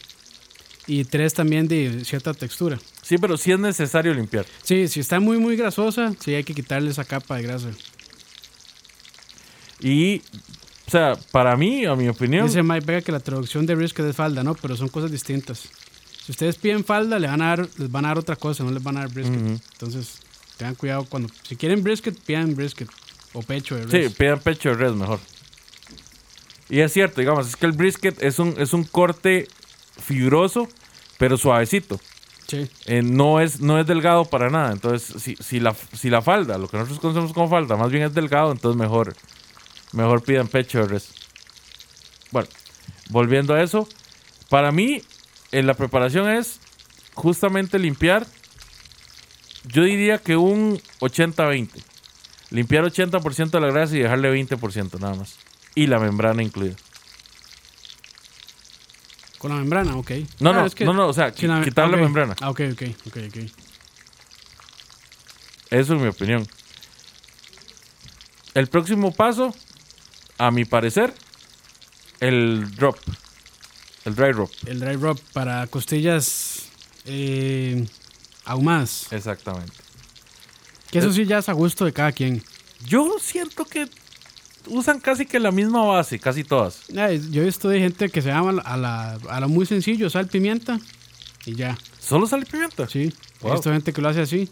[0.86, 2.80] Y tres, también de cierta textura.
[3.02, 4.46] Sí, pero sí es necesario limpiar.
[4.64, 7.70] Sí, si está muy, muy grasosa, sí hay que quitarle esa capa de grasa.
[9.82, 10.22] Y,
[10.88, 14.06] o sea, para mí, a mi opinión, Dice Mike Vega que la traducción de brisket
[14.06, 14.56] es falda, ¿no?
[14.56, 15.68] Pero son cosas distintas.
[16.24, 18.72] Si ustedes piden falda, le van a dar, les van a dar otra cosa, no
[18.72, 19.38] les van a dar brisket.
[19.38, 20.20] Entonces,
[20.56, 21.30] tengan cuidado cuando...
[21.44, 22.90] Si quieren brisket, pidan brisket.
[23.34, 24.14] O pecho de sí, res.
[24.14, 25.20] pidan pecho de res mejor.
[26.70, 29.48] Y es cierto, digamos, es que el brisket es un, es un corte
[30.02, 30.70] fibroso,
[31.18, 32.00] pero suavecito.
[32.48, 32.70] Sí.
[32.86, 34.72] Eh, no, es, no es delgado para nada.
[34.72, 38.04] Entonces, si, si, la, si la falda, lo que nosotros conocemos como falda, más bien
[38.04, 39.14] es delgado, entonces mejor,
[39.94, 41.10] mejor pidan pecho de res.
[42.32, 42.48] Bueno,
[43.10, 43.88] volviendo a eso,
[44.50, 45.02] para mí,
[45.52, 46.60] en la preparación es
[47.14, 48.28] justamente limpiar,
[49.66, 51.70] yo diría que un 80-20.
[52.50, 55.36] Limpiar 80% de la grasa y dejarle 20% nada más.
[55.76, 56.76] Y la membrana incluida.
[59.38, 60.12] Con la membrana, ok.
[60.40, 62.04] No, Ah, no, es que- no, no, o sea, sin la- quitar la ok.
[62.04, 62.36] membrana.
[62.42, 63.38] Ah, ok, ok, ok, ok.
[65.70, 66.48] Eso es mi opinión.
[68.54, 69.54] El próximo paso,
[70.38, 71.14] a mi parecer,
[72.20, 72.98] el drop.
[74.06, 74.52] El dry drop.
[74.66, 76.66] El dry rub para costillas
[77.06, 77.86] eh,
[78.46, 79.08] ahumadas.
[79.12, 79.74] Exactamente.
[80.92, 82.42] Que eso sí ya es a gusto de cada quien.
[82.86, 83.88] Yo siento que
[84.68, 86.82] usan casi que la misma base, casi todas.
[86.90, 90.10] Eh, Yo he visto de gente que se llama a la, a la muy sencillo,
[90.10, 90.80] sal, pimienta
[91.46, 91.78] y ya.
[92.00, 92.88] Solo sale pimienta.
[92.88, 93.52] Sí, Wow.
[93.52, 94.50] he visto gente que lo hace así.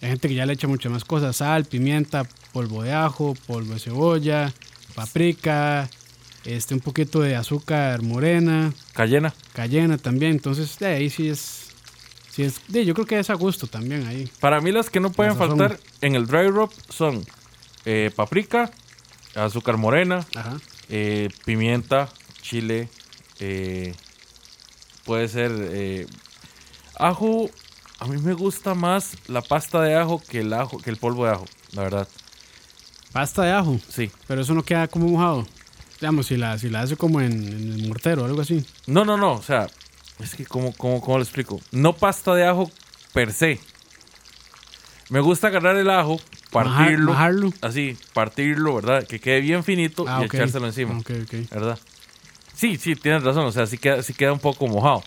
[0.00, 3.74] Hay gente que ya le echa muchas más cosas, sal, pimienta, polvo de ajo, polvo
[3.74, 4.52] de cebolla,
[4.94, 5.88] paprika,
[6.44, 9.34] este un poquito de azúcar morena, Cayena.
[9.52, 10.32] cayena también.
[10.32, 11.68] Entonces, de ahí sí es,
[12.30, 14.28] sí es, de, yo creo que es a gusto también ahí.
[14.40, 17.24] Para mí las que no pueden faltar en el dry drop son
[17.84, 18.70] eh, paprika,
[19.34, 20.58] azúcar morena, Ajá.
[20.88, 22.08] eh, pimienta,
[22.42, 22.88] chile,
[23.40, 23.94] eh,
[25.04, 26.06] puede ser
[26.96, 27.50] ajo.
[28.00, 31.24] A mí me gusta más la pasta de ajo que el ajo, que el polvo
[31.24, 32.08] de ajo, la verdad.
[33.14, 34.10] Pasta de ajo, Sí.
[34.26, 35.46] pero eso no queda como mojado.
[36.00, 38.66] Digamos, si la, si la hace como en, en el mortero o algo así.
[38.86, 39.32] No, no, no.
[39.32, 39.68] O sea,
[40.18, 41.58] es que como, como, ¿cómo lo explico?
[41.70, 42.70] No pasta de ajo
[43.14, 43.58] per se.
[45.08, 46.16] Me gusta agarrar el ajo,
[46.52, 47.52] Majar- partirlo, majarlo.
[47.62, 49.06] así, partirlo, ¿verdad?
[49.06, 50.98] Que quede bien finito Ah, y echárselo encima.
[50.98, 51.50] Ok, ok.
[51.50, 51.78] ¿verdad?
[52.54, 53.46] Sí, sí, tienes razón.
[53.46, 55.02] O sea, sí queda, sí queda un poco mojado.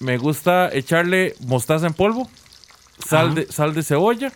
[0.00, 2.28] Me gusta echarle mostaza en polvo,
[3.08, 3.34] sal, Ajá.
[3.36, 4.32] de, sal de cebolla.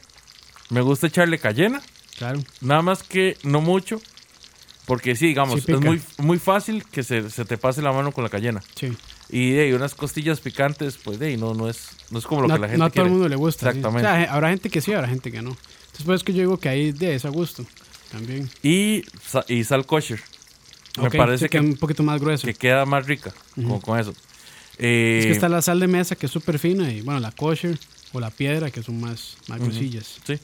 [0.70, 1.82] Me gusta echarle cayena,
[2.18, 2.40] Claro.
[2.60, 4.00] nada más que no mucho.
[4.86, 8.10] Porque sí, digamos, Sí es muy, muy fácil que se, se te pase la mano
[8.10, 8.62] con la cayena.
[8.74, 8.96] Sí.
[9.28, 12.48] Y de unas costillas picantes, pues de ahí, no, no, es, no es como lo
[12.48, 13.08] no, que la gente no a todo quiere.
[13.08, 13.70] el mundo le gusta.
[13.70, 13.78] sí.
[13.78, 14.08] Exactamente.
[14.08, 15.50] O sea, habrá gente que sí, habrá gente que no.
[15.50, 17.66] Entonces, por eso es que yo digo que ahí de es a gusto
[18.10, 18.48] también.
[18.62, 19.04] Y,
[19.48, 20.20] y sal kosher.
[21.02, 22.46] Me parece sí, que, queda un poquito más grueso.
[22.46, 24.14] que queda más rica con, con eso.
[24.78, 27.30] Eh, Es que está la sal de mesa que es súper fina y bueno, la
[27.32, 27.78] kosher
[28.12, 30.16] o la piedra que son más, más gruesillas.
[30.26, 30.38] Sí.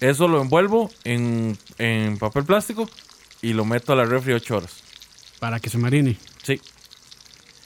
[0.00, 2.88] Eso lo envuelvo en, en papel plástico
[3.42, 4.82] y lo meto a la refri 8 horas.
[5.38, 6.16] Para que se marine.
[6.42, 6.60] Sí.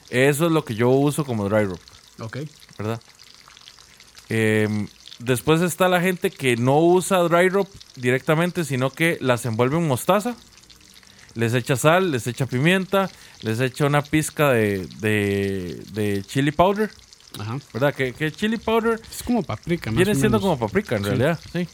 [0.09, 1.79] Eso es lo que yo uso como dry rub,
[2.19, 2.37] Ok.
[2.77, 2.99] ¿verdad?
[4.29, 4.87] Em,
[5.19, 9.87] después está la gente que no usa dry rub directamente, sino que las envuelve en
[9.87, 10.35] mostaza.
[11.35, 13.09] Les echa sal, les echa pimienta,
[13.41, 16.89] les echa una pizca de, de, de chili powder,
[17.37, 17.59] Ajá.
[17.71, 17.93] ¿verdad?
[17.93, 21.09] Que, que chili powder Es como paprika, más Viene siendo como paprika en Sí.
[21.09, 21.67] realidad, sí.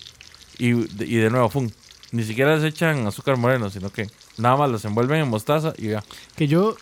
[0.57, 1.71] Y, de- y de nuevo, fun.
[2.11, 5.89] Ni siquiera les echan azúcar moreno, sino que nada más los envuelven en mostaza y
[5.89, 6.03] ya.
[6.35, 6.77] Que yo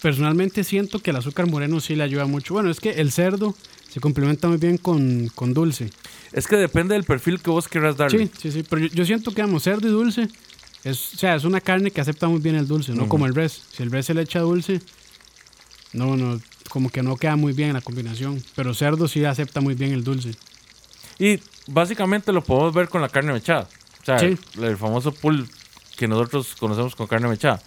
[0.00, 2.54] personalmente siento que el azúcar moreno sí le ayuda mucho.
[2.54, 3.54] Bueno, es que el cerdo
[3.88, 5.90] se complementa muy bien con, con dulce.
[6.32, 8.26] Es que depende del perfil que vos quieras darle.
[8.26, 8.62] Sí, sí, sí.
[8.62, 10.28] Pero yo, yo siento que, vamos, cerdo y dulce,
[10.84, 13.08] es, o sea, es una carne que acepta muy bien el dulce, no Ujú.
[13.08, 13.62] como el res.
[13.72, 14.80] Si el res se le echa dulce,
[15.92, 18.42] no, no, como que no queda muy bien la combinación.
[18.54, 20.30] Pero cerdo sí acepta muy bien el dulce.
[21.20, 23.68] Y básicamente lo podemos ver con la carne mechada.
[24.02, 24.36] O sea, Sí.
[24.60, 25.48] el famoso pool
[25.96, 27.60] que nosotros conocemos con carne mechada.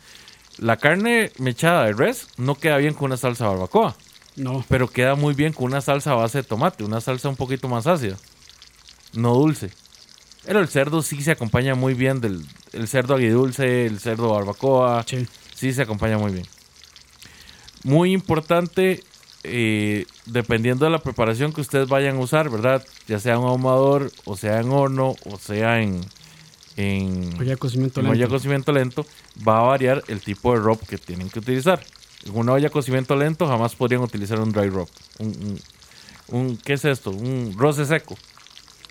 [0.58, 3.96] La carne mechada de res no queda bien con una salsa barbacoa,
[4.36, 4.66] No.
[4.68, 7.68] pero queda muy bien con una salsa a base de tomate, una salsa un poquito
[7.70, 8.18] más ácida,
[9.14, 9.70] no dulce.
[10.46, 15.04] Pero el cerdo sí se acompaña muy bien del el cerdo agridulce, el cerdo barbacoa,
[15.08, 15.28] Sí.
[15.56, 16.48] sí se acompaña muy bien.
[17.84, 19.04] Muy importante,
[19.44, 22.86] eh, dependiendo de la preparación que ustedes vayan a usar, ¿verdad?
[23.08, 26.02] Ya sea un ahumador, o sea en horno, o sea en,
[26.78, 29.06] en, Olla de cocimiento en cocimiento lento,
[29.48, 31.84] va a variar el tipo de rub que tienen que utilizar.
[32.26, 34.88] En una olla de cocimiento lento jamás podrían utilizar un dry rub.
[35.20, 35.60] Un, un-
[36.40, 37.12] un- ¿Qué es esto?
[37.12, 38.18] Un roce seco.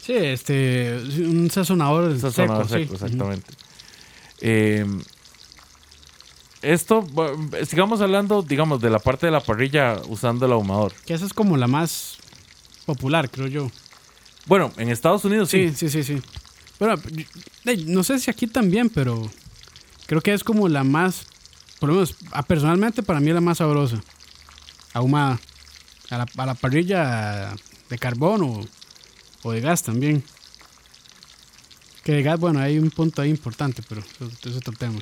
[0.01, 3.05] Sí, este, un sazonador, Sazonador seco, seco, sí.
[3.05, 3.53] exactamente.
[4.41, 4.85] Eh,
[6.62, 7.07] esto,
[7.68, 10.92] sigamos hablando, digamos, de la parte de la parrilla usando el ahumador.
[11.05, 12.16] Que esa es como la más
[12.87, 13.70] popular, creo yo.
[14.46, 15.70] Bueno, en Estados Unidos sí.
[15.70, 16.22] Sí, sí, sí, sí.
[16.79, 16.96] Pero
[17.87, 19.31] no sé si aquí también, pero
[20.07, 21.27] creo que es como la más,
[21.79, 24.01] por lo menos personalmente para mí es la más sabrosa.
[24.92, 25.40] Ahumada.
[26.11, 27.55] A la, a la parrilla
[27.88, 28.61] de carbón o,
[29.42, 30.22] o de gas también.
[32.05, 35.01] Que de gas, bueno, hay un punto ahí importante, pero eso es otro tema.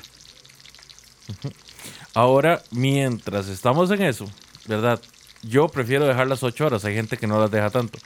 [2.15, 4.31] Ahora, mientras estamos en eso,
[4.67, 5.01] ¿verdad?
[5.43, 6.85] Yo prefiero dejar las 8 horas.
[6.85, 7.99] Hay gente que no las deja tanto.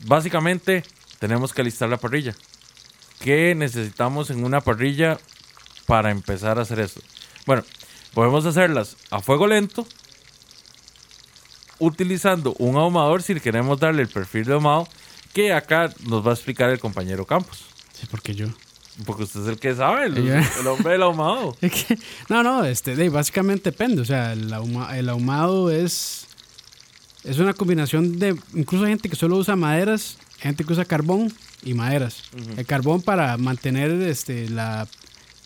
[0.00, 0.84] Básicamente,
[1.18, 2.34] tenemos que alistar la parrilla.
[3.20, 5.18] ¿Qué necesitamos en una parrilla
[5.86, 7.00] para empezar a hacer esto?
[7.46, 7.64] Bueno,
[8.14, 9.86] podemos hacerlas a fuego lento,
[11.78, 14.88] utilizando un ahumador si queremos darle el perfil de ahumado,
[15.32, 17.64] que acá nos va a explicar el compañero Campos.
[17.92, 18.46] Sí, porque yo.
[19.06, 21.56] Porque usted es el que sabe, el, hombre del ahumado.
[22.28, 24.02] No, no, este, básicamente depende.
[24.02, 26.26] O sea, el, ahuma- el ahumado es,
[27.24, 28.36] es una combinación de.
[28.54, 31.32] Incluso hay gente que solo usa maderas, gente que usa carbón
[31.62, 32.22] y maderas.
[32.56, 34.88] El carbón para mantener este, la,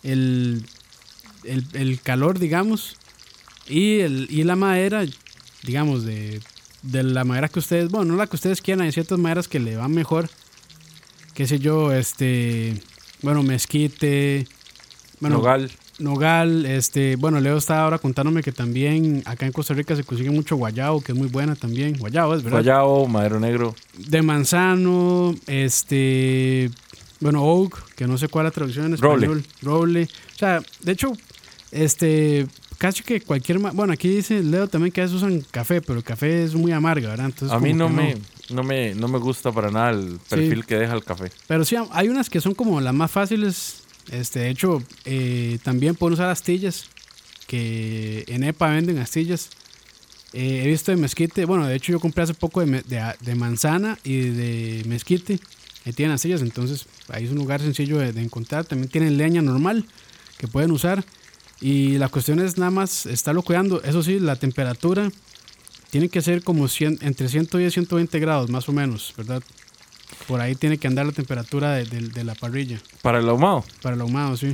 [0.03, 0.65] el,
[1.45, 2.97] el, el calor, digamos,
[3.69, 5.05] y, el, y la madera,
[5.63, 6.41] digamos, de,
[6.83, 7.91] de la madera que ustedes.
[7.91, 10.31] Bueno, no la que ustedes quieran, hay ciertas maderas que le van mejor.
[11.35, 12.81] Qué sé yo, este.
[13.23, 14.47] Bueno, mezquite.
[15.21, 15.71] Bueno, Nogal.
[15.99, 20.31] Nogal, este, bueno, Leo está ahora contándome que también acá en Costa Rica se consigue
[20.31, 21.97] mucho guayabo, que es muy buena también.
[21.97, 22.59] Guayabo, es verdad.
[22.59, 23.75] Guayabo, madero negro.
[23.97, 26.71] De manzano, este,
[27.21, 29.27] bueno, oak, que no sé cuál es la traducción en Roble.
[29.27, 29.47] español.
[29.63, 30.09] Roble.
[30.35, 31.13] O sea, de hecho,
[31.71, 32.47] este,
[32.79, 36.05] casi que cualquier, bueno, aquí dice Leo también que a veces usan café, pero el
[36.05, 37.27] café es muy amarga, ¿verdad?
[37.27, 38.17] Entonces, a mí no que me,
[38.51, 41.31] no, me, no me gusta para nada el perfil que deja el café.
[41.47, 43.83] Pero sí, hay unas que son como las más fáciles.
[44.11, 46.87] Este, de hecho, eh, también pueden usar astillas.
[47.47, 49.51] Que en EPA venden astillas.
[50.33, 51.45] Eh, he visto de mezquite.
[51.45, 55.39] Bueno, de hecho, yo compré hace poco de, de- de manzana y de mezquite.
[55.85, 56.41] Ahí tienen astillas.
[56.43, 58.65] Entonces, ahí es un lugar sencillo de, de encontrar.
[58.65, 59.85] También tienen leña normal
[60.39, 61.05] que pueden usar.
[61.61, 63.83] Y la cuestión es nada más estarlo cuidando.
[63.83, 65.11] Eso sí, la temperatura
[65.93, 69.43] tiene que ser como 100 entre 110 y 120 grados, más o menos, ¿verdad?
[70.27, 73.63] Por ahí tiene que andar la temperatura de, de- de la parrilla, Para el ahumado.
[73.83, 74.53] para el ahumado, sí.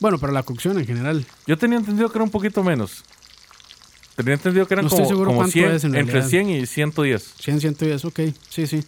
[0.00, 1.24] Bueno, para la cocción en general.
[1.46, 3.04] Yo tenía entendido que era un poquito menos.
[4.16, 6.28] Tenía entendido que eran No estoy como, seguro como cuánto 100, es en entre realidad.
[6.30, 7.34] 100 y 110.
[7.40, 8.82] 100, 110, ok, sí, sí.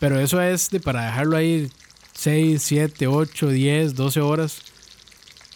[0.00, 1.70] Pero eso es de para dejarlo ahí
[2.14, 4.58] 6, 7, 8, 10, 12 horas.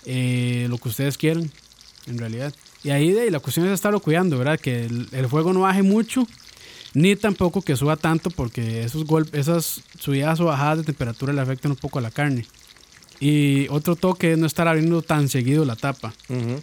[0.06, 1.50] eh, lo que ustedes quieran,
[2.06, 2.54] en realidad.
[2.82, 4.58] Y ahí de la cuestión es estarlo cuidando, ¿verdad?
[4.58, 6.26] Que el, el fuego no baje mucho,
[6.94, 11.40] ni tampoco que suba tanto, porque esos golpes, esas subidas o bajadas de temperatura le
[11.40, 12.46] afectan un poco a la carne.
[13.20, 16.14] Y otro toque es no estar abriendo tan seguido la tapa.
[16.28, 16.60] Ujú.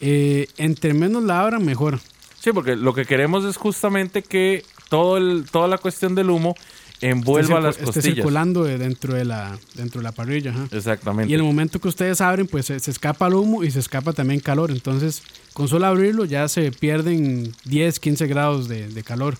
[0.00, 2.00] Eh, entre menos la abran, mejor.
[2.40, 6.54] Sí, porque lo que queremos es justamente que todo el, toda la cuestión del humo
[7.00, 8.14] envuelva las circu- esté costillas.
[8.16, 10.50] circulando de- dentro de la, dentro de la parrilla.
[10.50, 10.68] ajá.
[10.70, 11.30] Exactamente.
[11.30, 13.78] Y en el momento que ustedes abren, pues se, se escapa el humo y se
[13.78, 14.70] escapa también calor.
[14.70, 19.36] Entonces, con solo abrirlo ya se pierden 10, 15 grados de, de calor.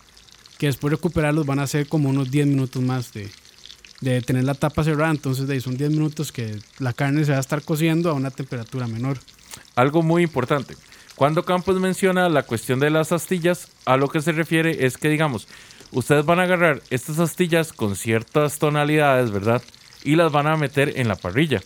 [0.58, 3.28] Que después recuperarlos van a ser como unos 10 minutos más de,
[4.00, 5.10] de tener la tapa cerrada.
[5.10, 8.14] Entonces, de ahí son 10 minutos que la carne se va a estar cociendo a
[8.14, 9.18] una temperatura menor.
[9.76, 10.74] Algo muy importante.
[11.14, 15.08] Cuando Campos menciona la cuestión de las astillas, a lo que se refiere es que,
[15.08, 15.48] digamos,
[15.92, 19.62] ustedes van a agarrar estas astillas con ciertas tonalidades, ¿verdad?
[20.04, 21.60] Y las van a meter en la parrilla.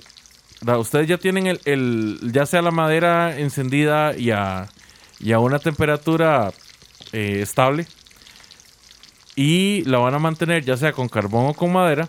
[0.61, 0.81] ¿Verdad?
[0.81, 4.69] Ustedes ya tienen el, el- ya sea la madera encendida y a,
[5.21, 6.53] y a una temperatura
[7.13, 7.87] eh, estable.
[9.35, 12.09] Y la van a mantener ya sea con carbón o con madera.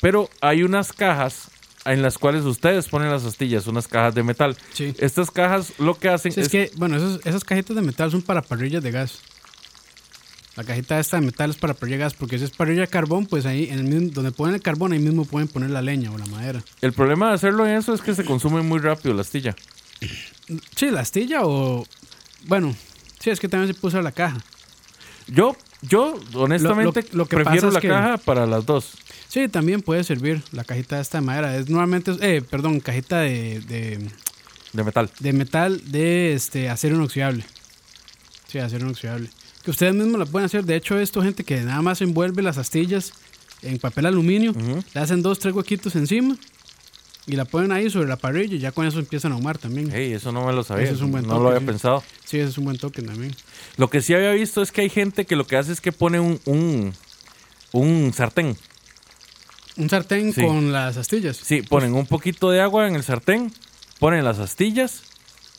[0.00, 1.48] Pero hay unas cajas
[1.84, 4.56] en las cuales ustedes ponen las astillas, unas cajas de metal.
[4.72, 4.92] Sí.
[4.98, 8.10] Estas cajas lo que hacen Sí, es, es que, bueno, esos- esas cajitas de metal
[8.10, 9.20] son para parrillas de gas.
[10.56, 12.88] La cajita esta de metal es para parrilla de gas, porque si es parrilla de
[12.88, 15.82] carbón, pues ahí en el mismo, donde ponen el carbón, ahí mismo pueden poner la
[15.82, 16.62] leña o la madera.
[16.80, 19.54] El problema de hacerlo en eso es que se consume muy rápido la astilla.
[20.76, 21.84] Sí, la astilla o...
[22.46, 22.72] Bueno,
[23.18, 24.36] sí, es que también se puso la caja.
[25.26, 28.64] Yo, yo honestamente, Lo- lo- lo que prefiero pasa es la que- caja para las
[28.64, 28.92] dos.
[29.28, 31.56] Sí, también puede servir la cajita esta de madera.
[31.56, 34.08] Es normalmente, eh, perdón, cajita de, de,
[34.72, 35.10] De metal.
[35.18, 37.44] de metal de este acero inoxidable.
[38.46, 39.30] Sí, acero inoxidable.
[39.66, 40.64] Que ustedes mismos la pueden hacer.
[40.64, 43.12] De hecho, esto gente que nada más envuelve las astillas
[43.62, 44.54] en papel aluminio,
[44.94, 46.36] le hacen dos, tres huequitos encima
[47.26, 49.90] y la ponen ahí sobre la parrilla y ya con eso empiezan a ahumar también.
[49.92, 50.84] Hey, eso no me lo sabía.
[50.84, 51.66] Ese es un buen no toque, lo había sí.
[51.66, 52.04] pensado.
[52.24, 53.34] Sí, ese es un buen toque también.
[53.76, 55.90] Lo que sí había visto es que hay gente que lo que hace es que
[55.90, 56.92] pone un, un,
[57.72, 58.56] un sartén.
[59.76, 60.42] Un sartén Sí.
[60.42, 61.38] con las astillas.
[61.38, 63.52] Sí, ponen un poquito de agua en el sartén,
[63.98, 65.02] ponen las astillas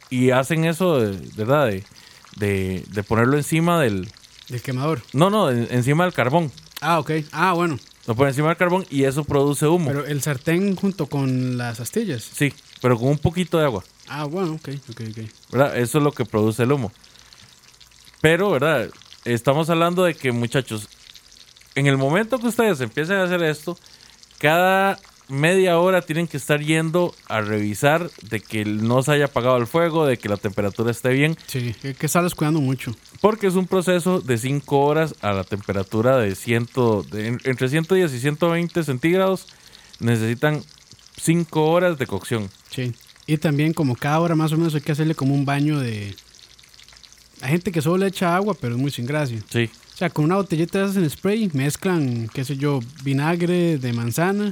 [0.09, 1.67] y hacen eso, de, ¿verdad?
[1.67, 1.83] De,
[2.37, 4.09] de, de ponerlo encima del...
[4.49, 5.01] Del quemador.
[5.13, 6.51] No, no, en- encima del carbón.
[6.81, 7.11] Ah, ok.
[7.31, 7.77] Ah, bueno.
[8.05, 9.87] Lo ponen encima del carbón y eso produce humo.
[9.87, 12.23] Pero el sartén junto con las astillas.
[12.23, 13.83] Sí, pero con un poquito de agua.
[14.07, 15.17] Ah, bueno, ok, ok, ok.
[15.51, 15.77] ¿verdad?
[15.77, 16.93] Eso es lo que produce el humo.
[18.21, 18.89] Pero, ¿verdad?
[19.25, 20.87] Estamos hablando de que, muchachos,
[21.75, 23.77] en el momento que ustedes empiecen a hacer esto,
[24.39, 24.97] cada
[25.29, 29.67] media hora tienen que estar yendo a revisar de que no se haya apagado el
[29.67, 32.95] fuego, de que la temperatura esté bien, Sí, hay que estarlos cuidando mucho.
[33.21, 36.69] porque es un proceso de 5 horas a la temperatura de, 100,
[37.11, 39.47] de en- entre 110 y 120 centígrados.
[39.99, 40.63] Necesitan
[41.19, 42.49] 5 horas de cocción.
[42.69, 42.93] Sí.
[43.25, 46.15] Y también como cada hora más o menos hay que hacerle como un baño de...
[47.41, 49.39] Hay gente que solo le echa agua, pero es muy sin gracia.
[49.49, 53.77] Sí, O sea, con una botellita de esas en spray mezclan, qué sé yo, vinagre
[53.77, 54.51] de manzana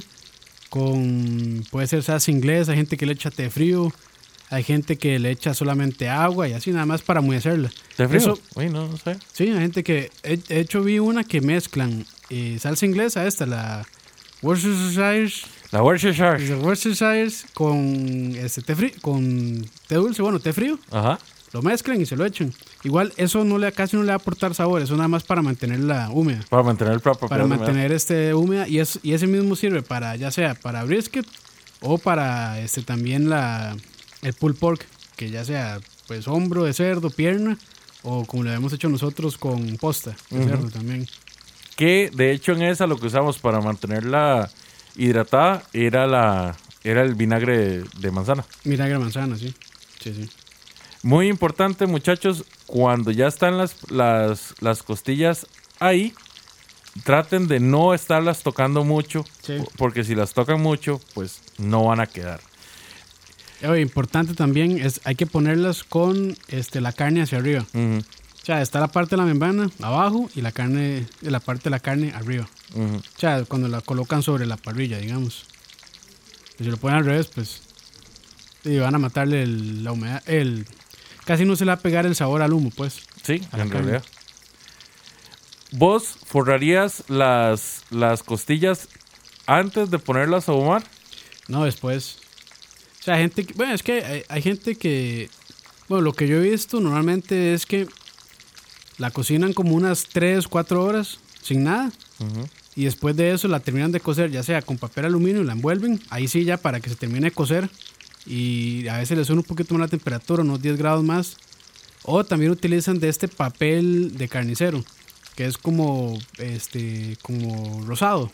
[0.70, 3.92] con, puede ser salsa inglesa, hay gente que le echa té frío,
[4.50, 7.70] hay gente que le echa solamente agua y así nada más para amuecerla.
[7.98, 8.18] ¿de frío?
[8.20, 9.16] Eso- Uy, no, no sé.
[9.32, 13.46] Sí, hay gente que, he- de hecho vi una que mezclan eh, salsa inglesa, esta,
[13.46, 13.86] la
[14.42, 15.32] Worcestershire,
[15.72, 16.48] La Worcestershire.
[16.48, 21.18] la Worcestershire con, este, té frío, con té dulce, bueno, té frío, Ajá.
[21.56, 22.52] Lo mezclan y se lo echan.
[22.84, 25.40] Igual eso no le, casi no le va a aportar sabor, eso nada más para
[25.40, 26.40] mantenerla húmeda.
[26.50, 30.16] Para mantener el proper Para mantener este húmeda y, es, y ese mismo sirve para
[30.16, 31.26] ya sea para brisket
[31.80, 33.74] o para este también la
[34.20, 34.86] el pulled pork,
[35.16, 37.56] que ya sea pues hombro de cerdo, pierna
[38.02, 41.06] o como lo hemos hecho nosotros con posta de cerdo también.
[41.74, 44.50] Que de hecho en esa lo que usamos para mantenerla
[44.94, 46.54] hidratada era la
[46.84, 48.44] era el vinagre de, de manzana.
[48.62, 49.54] Vinagre de manzana, sí.
[50.00, 50.28] Sí, sí.
[51.06, 55.46] Muy importante, muchachos, cuando ya están las, las, las costillas
[55.78, 56.12] ahí,
[57.04, 59.58] traten de no estarlas tocando mucho, Sí.
[59.76, 62.40] porque si las tocan mucho, pues no van a quedar.
[63.80, 67.64] Importante también es hay que ponerlas con este la carne hacia arriba.
[67.72, 67.98] Ujú,
[68.42, 71.70] O sea, está la parte de la membrana abajo y la carne la parte de
[71.70, 72.48] la carne arriba.
[72.74, 72.96] ujú.
[72.96, 75.44] O sea, cuando la colocan sobre la parrilla, digamos.
[76.58, 77.62] Y si lo ponen al revés, pues.
[78.64, 80.22] Y van a matarle el- la humedad.
[80.26, 80.66] El,
[81.26, 83.00] casi no se le va a pegar el sabor al humo, pues.
[83.22, 83.70] Sí, en carne.
[83.70, 84.04] realidad.
[85.72, 88.88] ¿Vos forrarías las, las costillas
[89.46, 90.84] antes de ponerlas a ahumar?
[91.48, 92.18] No, después.
[93.00, 93.52] O sea, gente que.
[93.54, 95.28] Bueno, es que hay, hay gente que.
[95.88, 97.86] Bueno, lo que yo he visto normalmente es que
[98.98, 101.92] la cocinan como unas 3, 4 horas sin nada.
[102.74, 105.52] Y después de eso la terminan de cocer, ya sea con papel aluminio y la
[105.52, 106.00] envuelven.
[106.10, 107.70] Ahí sí, ya para que se termine de cocer.
[108.26, 111.36] Y a veces le sube un poquito más la temperatura, unos 10 grados más.
[112.02, 114.84] O también utilizan de este papel de carnicero,
[115.34, 118.30] que es como, este, como rosado.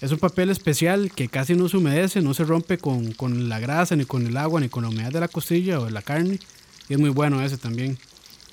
[0.00, 3.58] Es un papel especial que casi no se humedece, no se rompe con, con la
[3.58, 6.02] grasa, ni con el agua, ni con la humedad de la costilla o de la
[6.02, 6.38] carne.
[6.88, 7.98] Y es muy bueno ese también.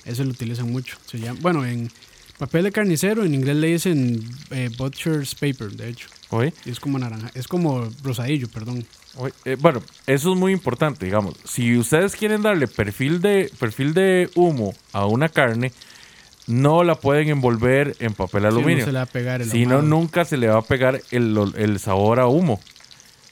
[0.04, 0.96] Ese lo utilizan mucho.
[1.06, 1.90] Se llama, bueno, en
[2.38, 6.08] papel de carnicero, en inglés le dicen eh, butcher's paper, de hecho.
[6.30, 8.84] Oye, Y es como naranja, es como rosadillo, perdón.
[9.44, 11.34] Eh, bueno, eso es muy importante, digamos.
[11.44, 15.72] Si ustedes quieren darle perfil de, perfil de humo a una carne,
[16.46, 18.78] no la pueden envolver en papel Sí, aluminio.
[18.78, 21.00] no se le va a pegar el Si no, nunca se le va a pegar
[21.10, 22.54] el, el sabor a humo.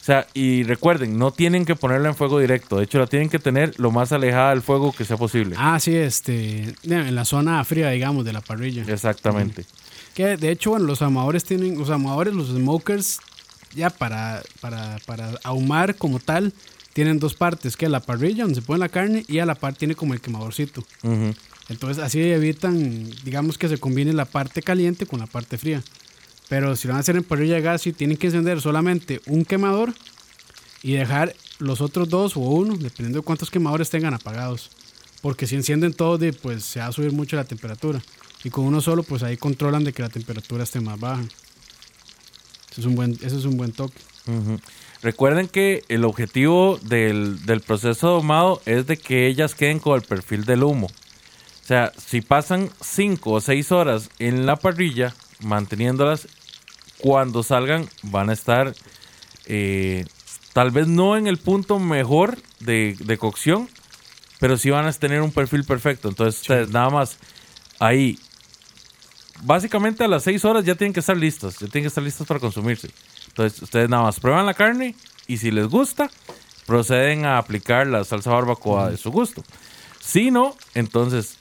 [0.01, 2.77] O sea, y recuerden, no tienen que ponerla en fuego directo.
[2.77, 5.57] De hecho, la tienen que tener lo más alejada del fuego que sea posible.
[5.59, 8.85] Ah, sí, este, en la zona fría, digamos, de la parrilla.
[8.87, 9.65] Exactamente.
[10.15, 13.19] Que de hecho, bueno, los ahumadores tienen, los ahumadores, los smokers,
[13.75, 16.53] ya para, para, para ahumar como tal,
[16.93, 19.57] tienen dos partes, que es la parrilla donde se pone la carne y a la
[19.57, 20.85] par tiene como el quemadorcito.
[21.69, 25.83] Entonces así evitan, digamos que se combine la parte caliente con la parte fría.
[26.49, 29.21] Pero si lo van a hacer en parrilla de gas, sí tienen que encender solamente
[29.27, 29.93] un quemador
[30.83, 34.71] y dejar los otros dos o uno, dependiendo de cuántos quemadores tengan apagados.
[35.23, 38.03] Porque si encienden todos, pues se va a subir mucho la temperatura.
[38.45, 41.23] Y con uno solo, pues ahí controlan de que la temperatura esté más baja.
[42.75, 43.95] Eso es un buen, eso es un buen toque.
[45.01, 49.95] Recuerden que el objetivo del, del proceso de ahumado es de que ellas queden con
[49.95, 50.87] el perfil del humo.
[50.87, 56.27] O sea, si pasan 5 o 6 horas en la parrilla, manteniéndolas,
[56.99, 58.75] cuando salgan van a estar
[59.47, 60.05] eh,
[60.53, 63.69] tal vez no en el punto mejor de, de cocción,
[64.41, 66.09] pero sí van a tener un perfil perfecto.
[66.09, 67.19] Entonces, ustedes nada más
[67.79, 68.19] ahí,
[69.43, 72.27] básicamente a las 6 horas ya tienen que estar listas, ya tienen que estar listas
[72.27, 72.91] para consumirse.
[73.29, 74.95] Entonces, ustedes nada más prueban la carne
[75.27, 76.11] y si les gusta,
[76.67, 79.45] proceden a aplicar la salsa barbacoa de su gusto.
[80.01, 81.37] Si no, entonces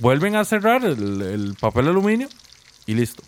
[0.00, 2.28] vuelven a cerrar el, el papel aluminio
[2.86, 3.22] y listo.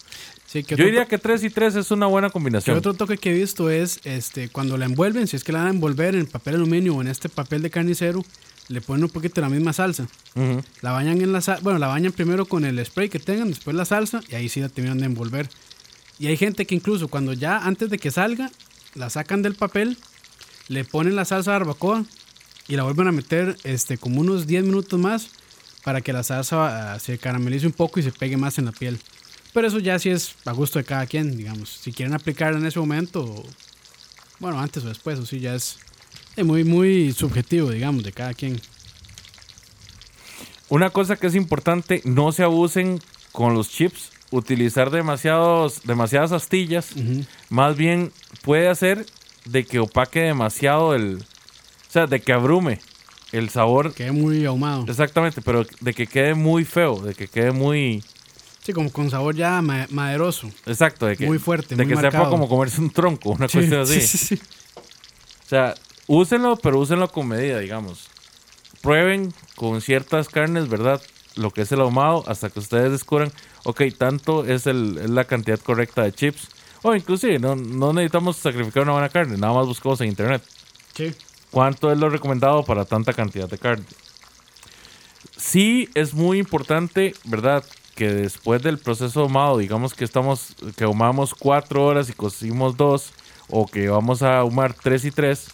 [0.47, 2.77] Sí, Yo diría que 3 y 3 es una buena combinación.
[2.77, 5.69] otro toque que he visto es este cuando la envuelven, si es que la van
[5.69, 8.23] a envolver en papel aluminio o en este papel de carnicero,
[8.73, 10.07] le ponen un poquito de la misma salsa.
[10.81, 13.77] La bañan en la sal- bueno, la bañan primero con el spray que tengan, después
[13.77, 15.49] la salsa y ahí sí la terminan de envolver.
[16.19, 18.51] Y hay gente que incluso cuando ya antes de que salga,
[18.95, 19.97] la sacan del papel,
[20.69, 22.05] le ponen la salsa barbacoa
[22.69, 25.29] y la vuelven a meter este como unos 10 minutos más
[25.85, 28.73] para que la salsa ah, se caramelice un poco y se pegue más en la
[28.73, 28.99] piel.
[29.53, 31.69] Pero eso ya sí es a gusto de cada quien, digamos.
[31.83, 33.47] Si quieren aplicarla en ese momento, o-
[34.39, 35.79] bueno, antes o después, o sí ya es
[36.37, 38.61] eh, muy, muy subjetivo, digamos, de cada quien.
[40.69, 43.01] Una cosa que es importante, no se abusen
[43.33, 44.11] con los chips.
[44.31, 46.95] Utilizar demasiados, demasiadas astillas,
[47.51, 49.05] más bien puede hacer
[49.45, 51.17] de que opaque demasiado el...
[51.17, 52.81] O sea, de que abrume
[53.33, 53.93] el sabor.
[53.93, 54.87] Quede muy ahumado.
[54.89, 58.03] Exactamente, pero de que quede muy feo, de que quede muy...
[58.63, 60.49] Sí, como con sabor ya ma- maderoso.
[60.65, 62.31] Exacto, de que, Muy fuerte, de muy que sepa marcado.
[62.31, 64.01] como comerse un tronco, una Sí, cuestión así.
[64.01, 64.43] sí, sí, sí.
[65.45, 65.75] O sea,
[66.07, 68.09] úsenlo, pero úsenlo con medida, digamos.
[68.81, 71.01] Prueben con ciertas carnes, ¿verdad?
[71.37, 73.33] Lo que es el ahumado hasta que ustedes descubran,
[73.65, 76.49] ok, tanto es, el, es la cantidad correcta de chips.
[76.83, 80.43] O inclusive, no, no necesitamos sacrificar una buena carne, nada más buscamos en internet.
[80.95, 81.15] Sí.
[81.51, 83.85] ¿Cuánto es lo recomendado para tanta cantidad de carne?
[85.37, 87.65] Sí es muy importante, ¿verdad?
[87.95, 92.77] Que después del proceso de ahumado, digamos que estamos, que ahumamos cuatro horas y cocimos
[92.77, 93.13] dos,
[93.49, 95.49] o que vamos a ahumar tres y tres,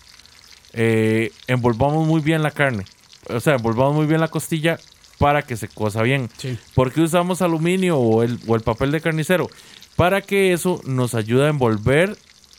[0.72, 2.84] eh, envolvamos muy bien la carne.
[3.28, 4.78] O sea, envolvamos muy bien la costilla
[5.18, 6.30] para que se cosa bien.
[6.38, 6.58] Sí.
[6.74, 9.50] ¿Por qué usamos aluminio o el, o el papel de carnicero?
[9.96, 12.16] Para que eso nos ayude a envolver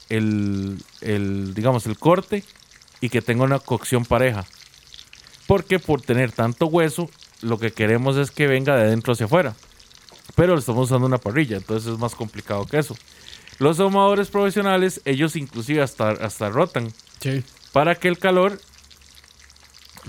[0.10, 2.44] el, el, digamos, el corte
[3.02, 4.46] y que tenga una cocción pareja.
[5.48, 7.10] Porque por tener tanto hueso,
[7.42, 9.56] lo que queremos es que venga de adentro hacia afuera.
[10.36, 12.96] Pero estamos usando una parrilla, entonces es más complicado que eso.
[13.58, 17.44] Los ahumadores profesionales, ellos inclusive hasta, hasta rotan Sí.
[17.72, 18.60] Para que el calor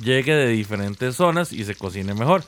[0.03, 2.45] llegue de diferentes zonas y se cocine mejor.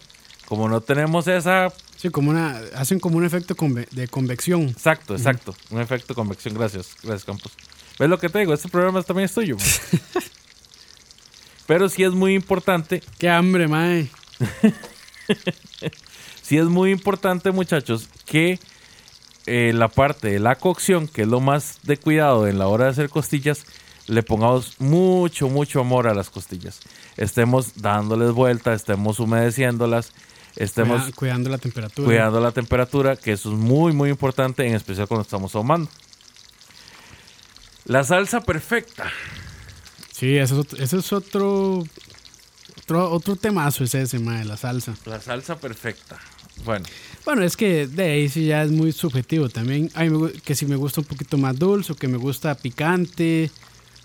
[0.46, 4.62] Como no tenemos esa Sí, como una, hacen como un efecto conve- de convección.
[4.62, 5.54] Exacto, exacto.
[5.70, 6.52] Un efecto de convección.
[6.54, 7.52] Gracias, gracias, Campos.
[7.96, 8.52] ¿Ves lo que te digo?
[8.52, 9.56] Este programa también es tuyo.
[11.66, 14.08] Pero sí es muy importante, Qué hambre, mae.
[16.42, 18.58] sí es muy importante, muchachos, que
[19.46, 22.86] eh, la parte de la cocción, que es lo más de cuidado en la hora
[22.86, 23.64] de hacer costillas,
[24.06, 26.80] le pongamos mucho, mucho amor a las costillas.
[27.16, 30.12] Estemos dándoles vuelta, estemos humedeciéndolas,
[30.56, 32.06] estemos Cuida- cuidando la temperatura.
[32.06, 35.88] cuidando la temperatura, que eso es muy, muy importante, en especial cuando estamos ahumando.
[37.84, 39.10] La salsa perfecta.
[40.12, 41.84] Sí, ese es otro, ese es otro,
[42.78, 44.94] otro, otro temazo es ese, mae, la salsa.
[45.06, 46.18] La salsa perfecta.
[46.64, 46.84] Bueno,
[47.24, 49.90] Bueno, es que de ahí sí ya es muy subjetivo también.
[49.94, 50.10] Hay
[50.44, 53.50] que si me gusta un poquito más dulce, o que me gusta picante,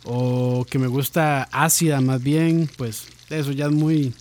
[0.09, 4.13] o que me gusta ácida más bien, pues eso ya es muy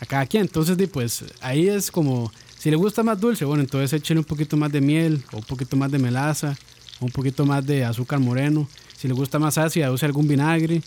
[0.00, 0.42] a cada quien.
[0.42, 4.56] Entonces, pues ahí es como, si le gusta más dulce, bueno, entonces échale un poquito
[4.56, 6.56] más de miel, o un poquito más de melaza,
[7.00, 8.68] o un poquito más de azúcar moreno.
[8.96, 10.82] Si le gusta más ácida, use algún vinagre.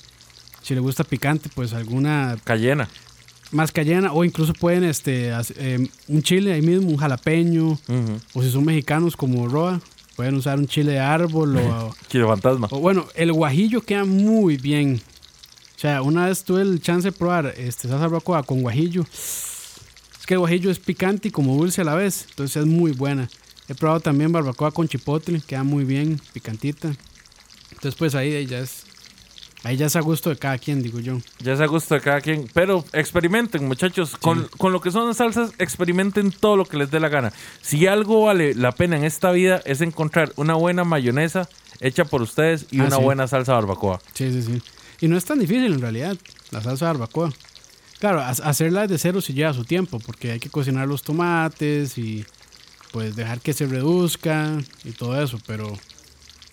[0.61, 2.89] Si le gusta picante, pues alguna cayena.
[3.51, 7.77] más cayena o incluso pueden este hace- eh, un chile ahí mismo, un jalapeño
[8.33, 9.79] o si son mexicanos como Roa,
[10.16, 12.68] pueden usar un chile de árbol o, Chile fantasma.
[12.72, 15.01] o bueno, el guajillo queda muy bien.
[15.76, 19.05] O sea, una vez tuve el chance de probar este salsa barbacoa con guajillo.
[19.11, 22.91] Es que el guajillo es picante y como dulce a la vez, entonces es muy
[22.91, 23.30] buena.
[23.68, 26.95] He probado también barbacoa con chipotle, queda muy bien, picantita.
[27.72, 28.84] Entonces pues ahí, ahí ya es
[29.66, 31.18] ahí ya es a gusto de cada quien, digo yo.
[31.39, 32.47] Ya es a gusto de cada quien.
[32.53, 34.16] Pero experimenten, muchachos.
[34.18, 37.34] Con, con lo que son las salsas, experimenten todo lo que les dé la gana.
[37.61, 41.49] Si algo vale la pena en esta vida es encontrar una buena mayonesa
[41.82, 43.01] hecha por ustedes y Ah, una sí.
[43.03, 43.99] buena salsa barbacoa.
[44.13, 44.61] Sí, sí, sí.
[45.01, 46.16] Y no es tan difícil en realidad,
[46.51, 47.34] la salsa barbacoa.
[47.99, 51.97] Claro, ha- hacerla de cero sí lleva su tiempo, porque hay que cocinar los tomates
[51.97, 52.26] y
[52.91, 55.74] pues dejar que se reduzca y todo eso, pero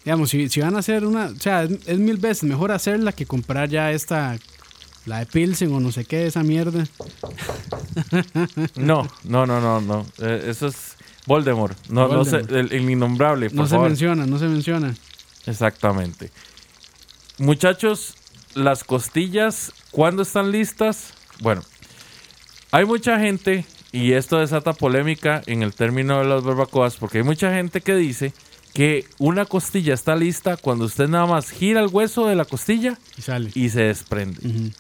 [0.05, 3.12] digamos, si, si van a hacer una, o sea, es, es mil veces mejor hacerla
[3.12, 4.36] que comprar ya esta,
[5.07, 6.84] la de Pilsen o no sé qué, esa mierda.
[8.76, 10.07] No, no, no, no, no.
[10.18, 10.96] Eh, eso es
[11.26, 11.76] Voldemort.
[11.88, 12.72] No, no sé, Voldemort.
[12.72, 13.88] el, el innombrable, por No se favor.
[13.88, 14.94] menciona, no se menciona.
[15.46, 16.30] Exactamente.
[17.38, 18.14] Muchachos,
[18.55, 21.12] las costillas, ¿cuándo están listas?
[21.40, 21.62] Bueno,
[22.70, 27.24] hay mucha gente, y esto desata polémica en el término de las barbacoas, porque hay
[27.24, 28.32] mucha gente que dice
[28.73, 32.99] que una costilla está lista cuando usted nada más gira el hueso de la costilla
[33.18, 33.51] Y sale.
[33.55, 34.73] y se desprende.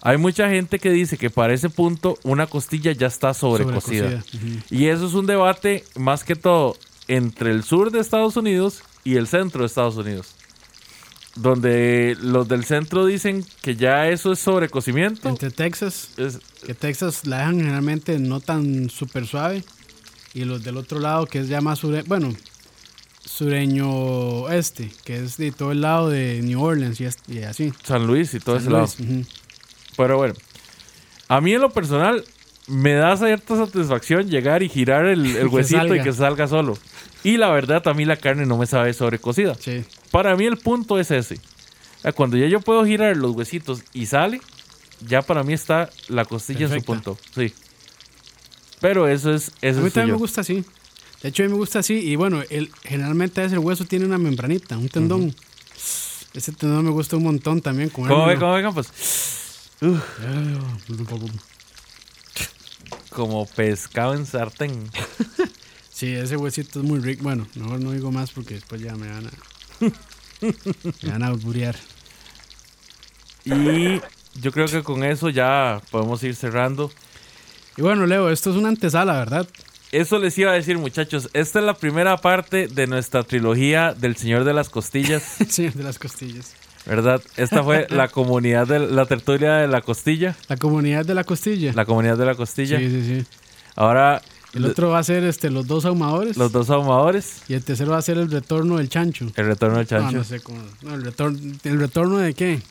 [0.00, 4.22] Hay mucha gente que dice que para ese punto una costilla ya está sobrecocida.
[4.70, 6.76] Y eso es un debate más que todo
[7.08, 10.34] entre el sur de Estados Unidos y el centro de Estados Unidos.
[11.34, 15.28] Donde los del centro dicen que ya eso es sobrecocimiento.
[15.30, 19.64] Entre Texas, Es- que Texas la dejan generalmente no tan súper suave.
[20.34, 22.34] Y los del otro lado, que es ya más sure, bueno,
[23.24, 27.72] sureño este, que es de todo el lado de New Orleans y, así.
[27.82, 29.26] San Luis y todo San ese lado.
[29.96, 30.34] Pero bueno,
[31.28, 32.24] a mí en lo personal
[32.66, 36.76] me da cierta satisfacción llegar y girar el, el Que huesito y que salga solo.
[37.24, 39.54] Y la verdad, a mí la carne no me sabe sobrecocida.
[39.54, 39.84] Sí.
[40.10, 41.38] Para mí el punto es ese.
[42.00, 44.40] Sea, Cuando ya yo puedo girar los huesitos y sale,
[45.06, 47.16] ya para mí está la costilla en su punto.
[47.34, 47.52] Sí.
[48.80, 50.64] Pero eso es A eso mí es también me gusta así.
[51.22, 51.94] De hecho, a mí me gusta así.
[51.94, 55.34] Y bueno, el, generalmente ese hueso tiene una membranita, un tendón.
[56.34, 57.90] Ese tendón me gusta un montón también.
[57.90, 58.88] ¿Cómo ve, cómo ve, Campos?
[63.10, 64.90] Como pescado en sartén.
[65.92, 67.22] Sí, ese huesito es muy rico.
[67.22, 69.30] Bueno, mejor no digo más porque después ya me van a.
[71.00, 71.76] me van a alburear.
[73.44, 74.00] Y
[74.40, 76.90] yo creo que con eso ya podemos ir cerrando.
[77.76, 79.46] Y bueno, Leo, esto es una antesala, ¿verdad?
[79.92, 81.28] Eso les iba a decir, muchachos.
[81.34, 85.82] Esta es la primera parte de nuestra trilogía del Señor de las Costillas, sí, de
[85.84, 86.54] las costillas.
[86.86, 87.22] ¿verdad?
[87.36, 90.34] Esta fue la comunidad de la tertulia de la costilla.
[90.48, 91.72] La comunidad de la costilla.
[91.74, 92.78] La comunidad de la costilla.
[92.78, 93.26] Sí, sí, sí.
[93.76, 94.20] Ahora,
[94.54, 96.36] El otro va a ser este, los dos ahumadores.
[96.36, 97.42] los dos ahumadores.
[97.48, 99.26] Y el tercero va a ser el retorno del chancho.
[99.36, 100.16] El retorno del No, chancho.
[100.16, 100.60] no sé cómo.
[100.82, 102.54] No, el, retorno, ¿el retorno de qué?
[102.54, 102.62] El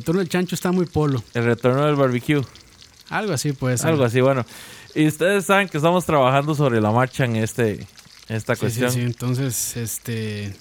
[0.00, 1.22] retorno del chancho está muy polo.
[1.34, 2.42] El retorno del barbecue.
[3.10, 3.90] Algo así puede ser.
[3.90, 4.44] Algo así, bueno.
[4.94, 7.86] Y ustedes saben que estamos trabajando sobre la marcha en este
[8.28, 8.90] esta Sí, sí, cuestión.
[8.92, 9.00] sí.
[9.00, 10.46] Entonces, este.
[10.46, 10.54] eh,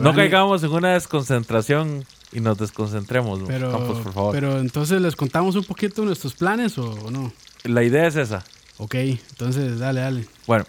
[0.00, 4.34] No caigamos en una desconcentración y nos desconcentremos, Pero, Campos, por favor.
[4.34, 7.32] pero entonces les contamos un poquito nuestros planes o, o no.
[7.64, 8.44] la idea es esa.
[8.78, 10.26] Ok, entonces dale, dale.
[10.46, 10.64] Bueno,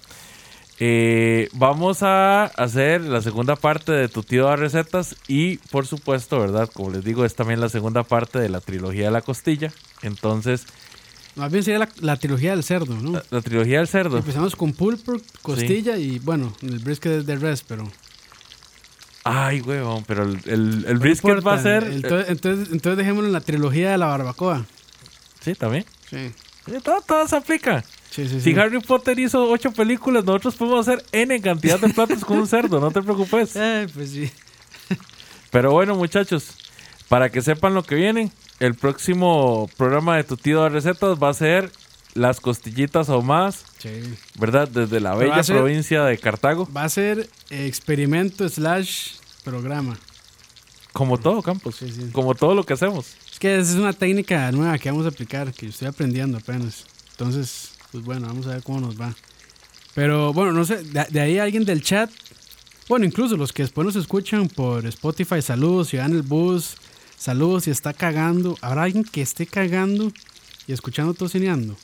[0.80, 6.40] eh, vamos a hacer la segunda parte de Tu tío da recetas y, por supuesto,
[6.40, 6.70] ¿verdad?
[6.72, 9.72] Como les digo, es también la segunda parte de la trilogía de la costilla.
[10.04, 10.66] Entonces,
[11.36, 13.12] Más bien sería la, la trilogía del cerdo, ¿no?
[13.12, 14.18] la, la trilogía del cerdo.
[14.18, 17.90] Empezamos con pulpo, costilla y bueno, el brisket es de res, pero.
[19.24, 21.50] Ay, huevón, pero el, el, brisket importa.
[21.50, 21.84] va a ser...
[21.84, 24.66] Entonces, entonces, entonces dejémoslo en la trilogía de la barbacoa.
[25.42, 25.84] sí, también.
[26.10, 26.32] Sí,
[26.66, 27.84] Sí, todo, todo se aplica.
[28.10, 28.40] sí, sí.
[28.40, 28.60] Si sí.
[28.60, 32.80] Harry Potter hizo ocho películas, nosotros podemos hacer N cantidad de platos con un cerdo,
[32.80, 33.56] no te preocupes.
[33.56, 34.32] Eh, pues sí.
[35.52, 36.50] Pero bueno, muchachos,
[37.10, 41.30] para que sepan lo que viene, el próximo programa de Tu Tío de Recetas va
[41.30, 41.72] a ser
[42.14, 43.90] las costillitas ahumadas, Sí.
[44.40, 44.68] ¿verdad?
[44.70, 46.68] Desde la bella ser- provincia de Cartago.
[46.76, 49.98] Va a ser experimento slash programa.
[50.94, 51.76] Como todo, Campos.
[51.76, 52.10] Sí, sí.
[52.14, 53.06] Como todo lo que hacemos.
[53.32, 56.86] Es que es una técnica nueva que vamos a aplicar, que yo estoy aprendiendo apenas.
[57.12, 59.14] Entonces, pues bueno, vamos a ver cómo nos va.
[59.94, 62.10] Pero bueno, no sé, de, de ahí alguien del chat,
[62.88, 66.76] bueno, incluso los que después nos escuchan por Spotify, saludos, si va en el bus,
[67.18, 68.58] saludos, si está cagando.
[68.62, 70.12] ¿Habrá alguien que esté cagando
[70.68, 71.76] y escuchando tocineando?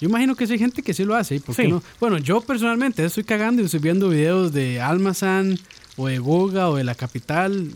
[0.00, 1.82] Yo imagino que sí hay gente que sí lo hace, ¿y por qué no?
[2.00, 5.58] Bueno, yo personalmente estoy cagando y estoy viendo videos de Almazan
[5.96, 7.70] o de Goga o de La Capital.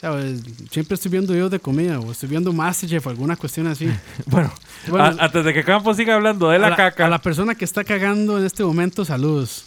[0.00, 0.40] ¿Sabes?
[0.72, 3.88] Siempre estoy viendo videos de comida o estoy viendo Masterchef o alguna cuestión así.
[4.26, 4.52] Bueno,
[4.88, 7.20] Bueno, a- antes de que Campos siga hablando de a, la, la, caca, a la
[7.22, 9.66] persona que está cagando en este momento, saludos.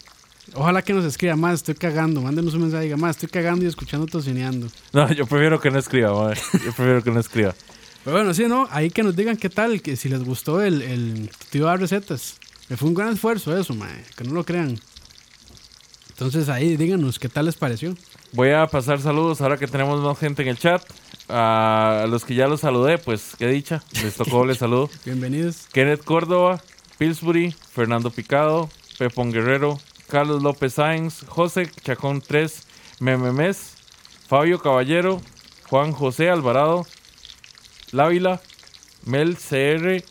[0.53, 2.21] Ojalá que nos escriba más, estoy cagando.
[2.21, 4.67] Mándenos un mensaje, diga más, estoy cagando y escuchando tocineando.
[4.93, 6.39] no, yo prefiero que no escriba, madre.
[6.53, 7.55] yo prefiero que no escriba.
[8.03, 8.67] Pero bueno, sí, ¿no?
[8.69, 12.37] Ahí que nos digan qué tal, que si les gustó el, el tío de recetas.
[12.69, 14.79] Me fue un gran esfuerzo eso, mae, que no lo crean.
[16.09, 17.95] Entonces ahí díganos qué tal les pareció.
[18.31, 20.81] Voy a pasar saludos ahora que tenemos más gente en el chat.
[21.27, 23.83] A los que ya los saludé, pues qué dicha.
[24.01, 24.89] Les tocó, les saludo.
[25.05, 25.67] Bienvenidos.
[25.73, 26.61] Kenneth Córdoba,
[26.99, 28.69] Pillsbury, Fernando Picado,
[28.99, 32.67] Pepón Guerrero, Carlos López Sáenz, José Chacón 3,
[32.99, 33.75] Mememes,
[34.27, 35.21] Fabio Caballero,
[35.69, 36.85] Juan José Alvarado,
[37.91, 38.41] Lávila,
[39.05, 40.03] Mel CR,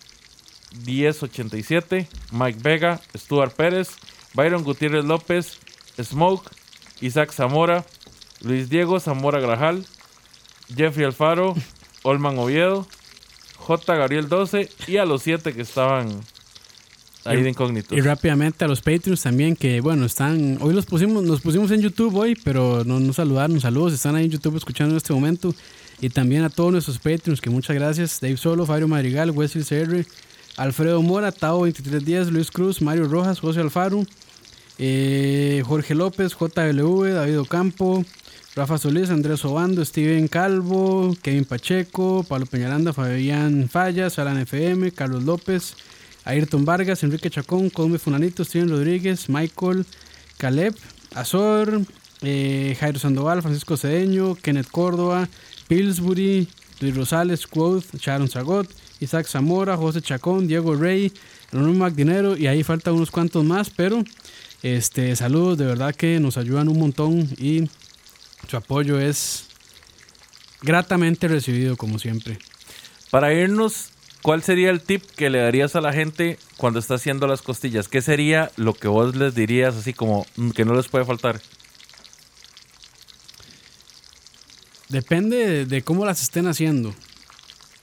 [0.85, 3.97] 1087, Mike Vega, Stuart Pérez,
[4.35, 5.59] Byron Gutiérrez López,
[6.01, 6.51] Smoke,
[7.01, 7.85] Isaac Zamora,
[8.41, 9.87] Luis Diego Zamora Grajal,
[10.75, 11.55] Jeffrey Alfaro,
[12.03, 12.87] Olman Oviedo,
[13.59, 13.95] J.
[13.97, 16.21] Gabriel 12 y a los 7 que estaban
[17.25, 17.97] ahí de incógnitos.
[17.97, 20.59] Y rápidamente a los Patreons también, que bueno, están.
[20.61, 23.61] Hoy los pusimos, nos pusimos en YouTube hoy, pero no nos saludaron.
[23.61, 25.55] Saludos, están ahí en YouTube escuchando en este momento.
[26.01, 28.21] Y también a todos nuestros Patreons, que muchas gracias.
[28.21, 30.05] Dave Solo, Fabio Madrigal, Wesley CR,
[30.57, 34.05] Alfredo Mora, Tao 2310, Luis Cruz, Mario Rojas, José Alfaro,
[34.79, 38.05] eh, Jorge López, JLV, David Ocampo,
[38.57, 45.25] Rafa Solís, Andrés Obando, Steven Calvo, Kevin Pacheco, Pablo Peñaranda, Fabián Fallas, Alan FM, Carlos
[45.25, 45.75] López,
[46.25, 49.85] Ayrton Vargas, Enrique Chacón, Colme Funanito, Steven Rodríguez, Michael,
[50.39, 50.75] Caleb,
[51.15, 51.83] Azor,
[52.23, 55.29] eh, Jairo Sandoval, Francisco Cedeño, Kenneth Córdoba,
[55.69, 56.49] Pillsbury,
[56.81, 58.69] Luis Rosales, Quoth, Sharon Zagot,
[59.01, 61.13] Isaac Zamora, José Chacón, Diego Rey,
[61.53, 64.03] Anónimo Magdinero y ahí faltan unos cuantos más, pero
[64.63, 67.69] este saludos, de verdad que nos ayudan un montón y
[68.49, 69.47] su apoyo es
[70.63, 72.39] gratamente recibido como siempre.
[73.11, 73.91] Para irnos,
[74.25, 77.89] ¿cuál sería el tip que le darías a la gente cuando está haciendo las costillas?
[77.89, 81.43] ¿Qué sería lo que vos les dirías así como mm, que no les puede faltar?
[84.89, 86.95] Depende de, cómo las estén haciendo.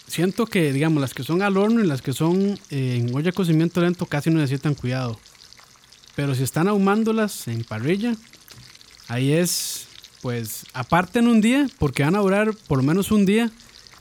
[0.08, 3.26] Siento que, digamos, las que son al horno y las que son eh, en olla
[3.26, 5.20] de cocimiento lento casi no necesitan cuidado.
[6.16, 8.16] Pero si están ahumándolas en parrilla,
[9.08, 9.86] ahí es,
[10.24, 13.52] pues, aparte en un día, porque van a durar por lo menos un día.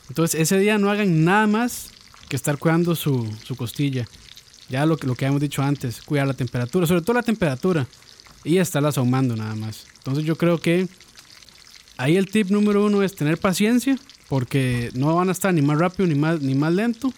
[0.08, 1.90] Entonces, ese día no hagan nada más
[2.30, 4.06] que estar cuidando su, su costilla.
[4.70, 7.86] Ya lo, que- lo que habíamos dicho antes, cuidar la temperatura, sobre todo la temperatura,
[8.44, 9.84] y estarlas ahumando nada más.
[9.98, 10.88] Entonces, yo creo que
[11.98, 15.76] ahí el tip número uno es tener paciencia, porque no van a estar ni más
[15.78, 17.12] rápido ni más, ni más lento.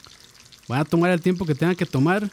[0.67, 2.31] Van a tomar el tiempo que tengan que tomar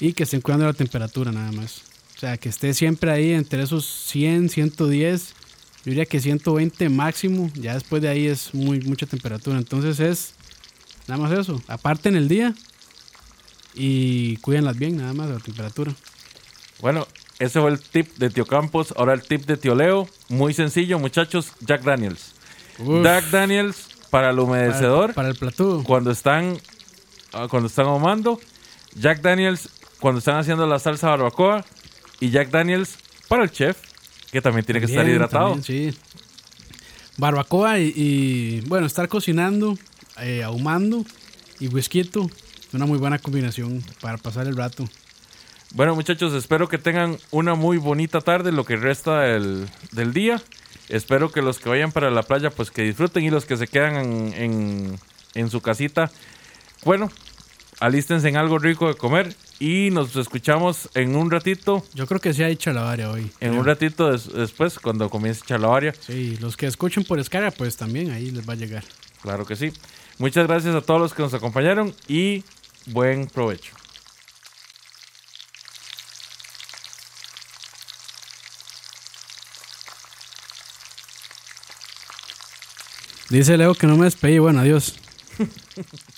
[0.00, 1.82] y que estén cuidando la temperatura nada más.
[2.16, 5.28] O sea, que esté siempre ahí entre esos 100, 110,
[5.84, 7.50] yo diría que 120 máximo.
[7.54, 9.58] Ya después de ahí es muy, mucha temperatura.
[9.58, 10.34] Entonces es
[11.08, 11.60] nada más eso.
[11.68, 12.54] Aparte en el día
[13.74, 15.92] y cuídenlas bien, nada más la temperatura.
[16.80, 17.06] Bueno,
[17.38, 18.94] ese fue el tip de Tío Campos.
[18.96, 20.08] Ahora el tip de Tío Leo.
[20.28, 21.52] Muy sencillo, muchachos.
[21.60, 22.32] Jack Daniels.
[22.78, 25.06] Uf, Jack Daniels para el humedecedor.
[25.06, 25.82] para, para el plató.
[25.84, 26.58] cuando están
[27.32, 28.40] ah, cuando están ahumando,
[28.94, 29.68] Jack Daniels
[30.00, 31.64] cuando están haciendo la salsa barbacoa
[32.20, 32.96] y Jack Daniels
[33.28, 33.76] para el chef
[34.30, 35.54] que también tiene que estar hidratado.
[35.54, 35.98] también, sí.
[37.16, 39.78] Barbacoa y, y, bueno, estar cocinando,
[40.20, 41.04] eh, ahumando
[41.60, 42.10] y whisky.
[42.72, 44.88] Una muy buena combinación para pasar el rato.
[45.72, 50.42] Bueno, muchachos, espero que tengan una muy bonita tarde, lo que resta del, del día.
[50.88, 53.66] Espero que los que vayan para la playa, pues que disfruten y los que se
[53.66, 54.98] quedan en, en-
[55.34, 56.10] en su casita,
[56.84, 57.10] bueno,
[57.80, 62.32] alístense en algo rico de comer y nos escuchamos en un ratito, Yo creo que
[62.32, 63.22] sí hay chalabaria hoy.
[63.22, 63.60] en creo.
[63.60, 65.92] un ratito des- después, cuando comience Chalabaria.
[65.98, 68.84] Sí, los que escuchen por escara, pues también ahí les va a llegar.
[69.22, 69.72] Claro que sí.
[70.18, 72.42] Muchas gracias a todos los que nos acompañaron y
[72.86, 73.74] buen provecho.
[83.28, 84.38] Dice Leo que no me despedí.
[84.38, 84.94] Bueno, adiós.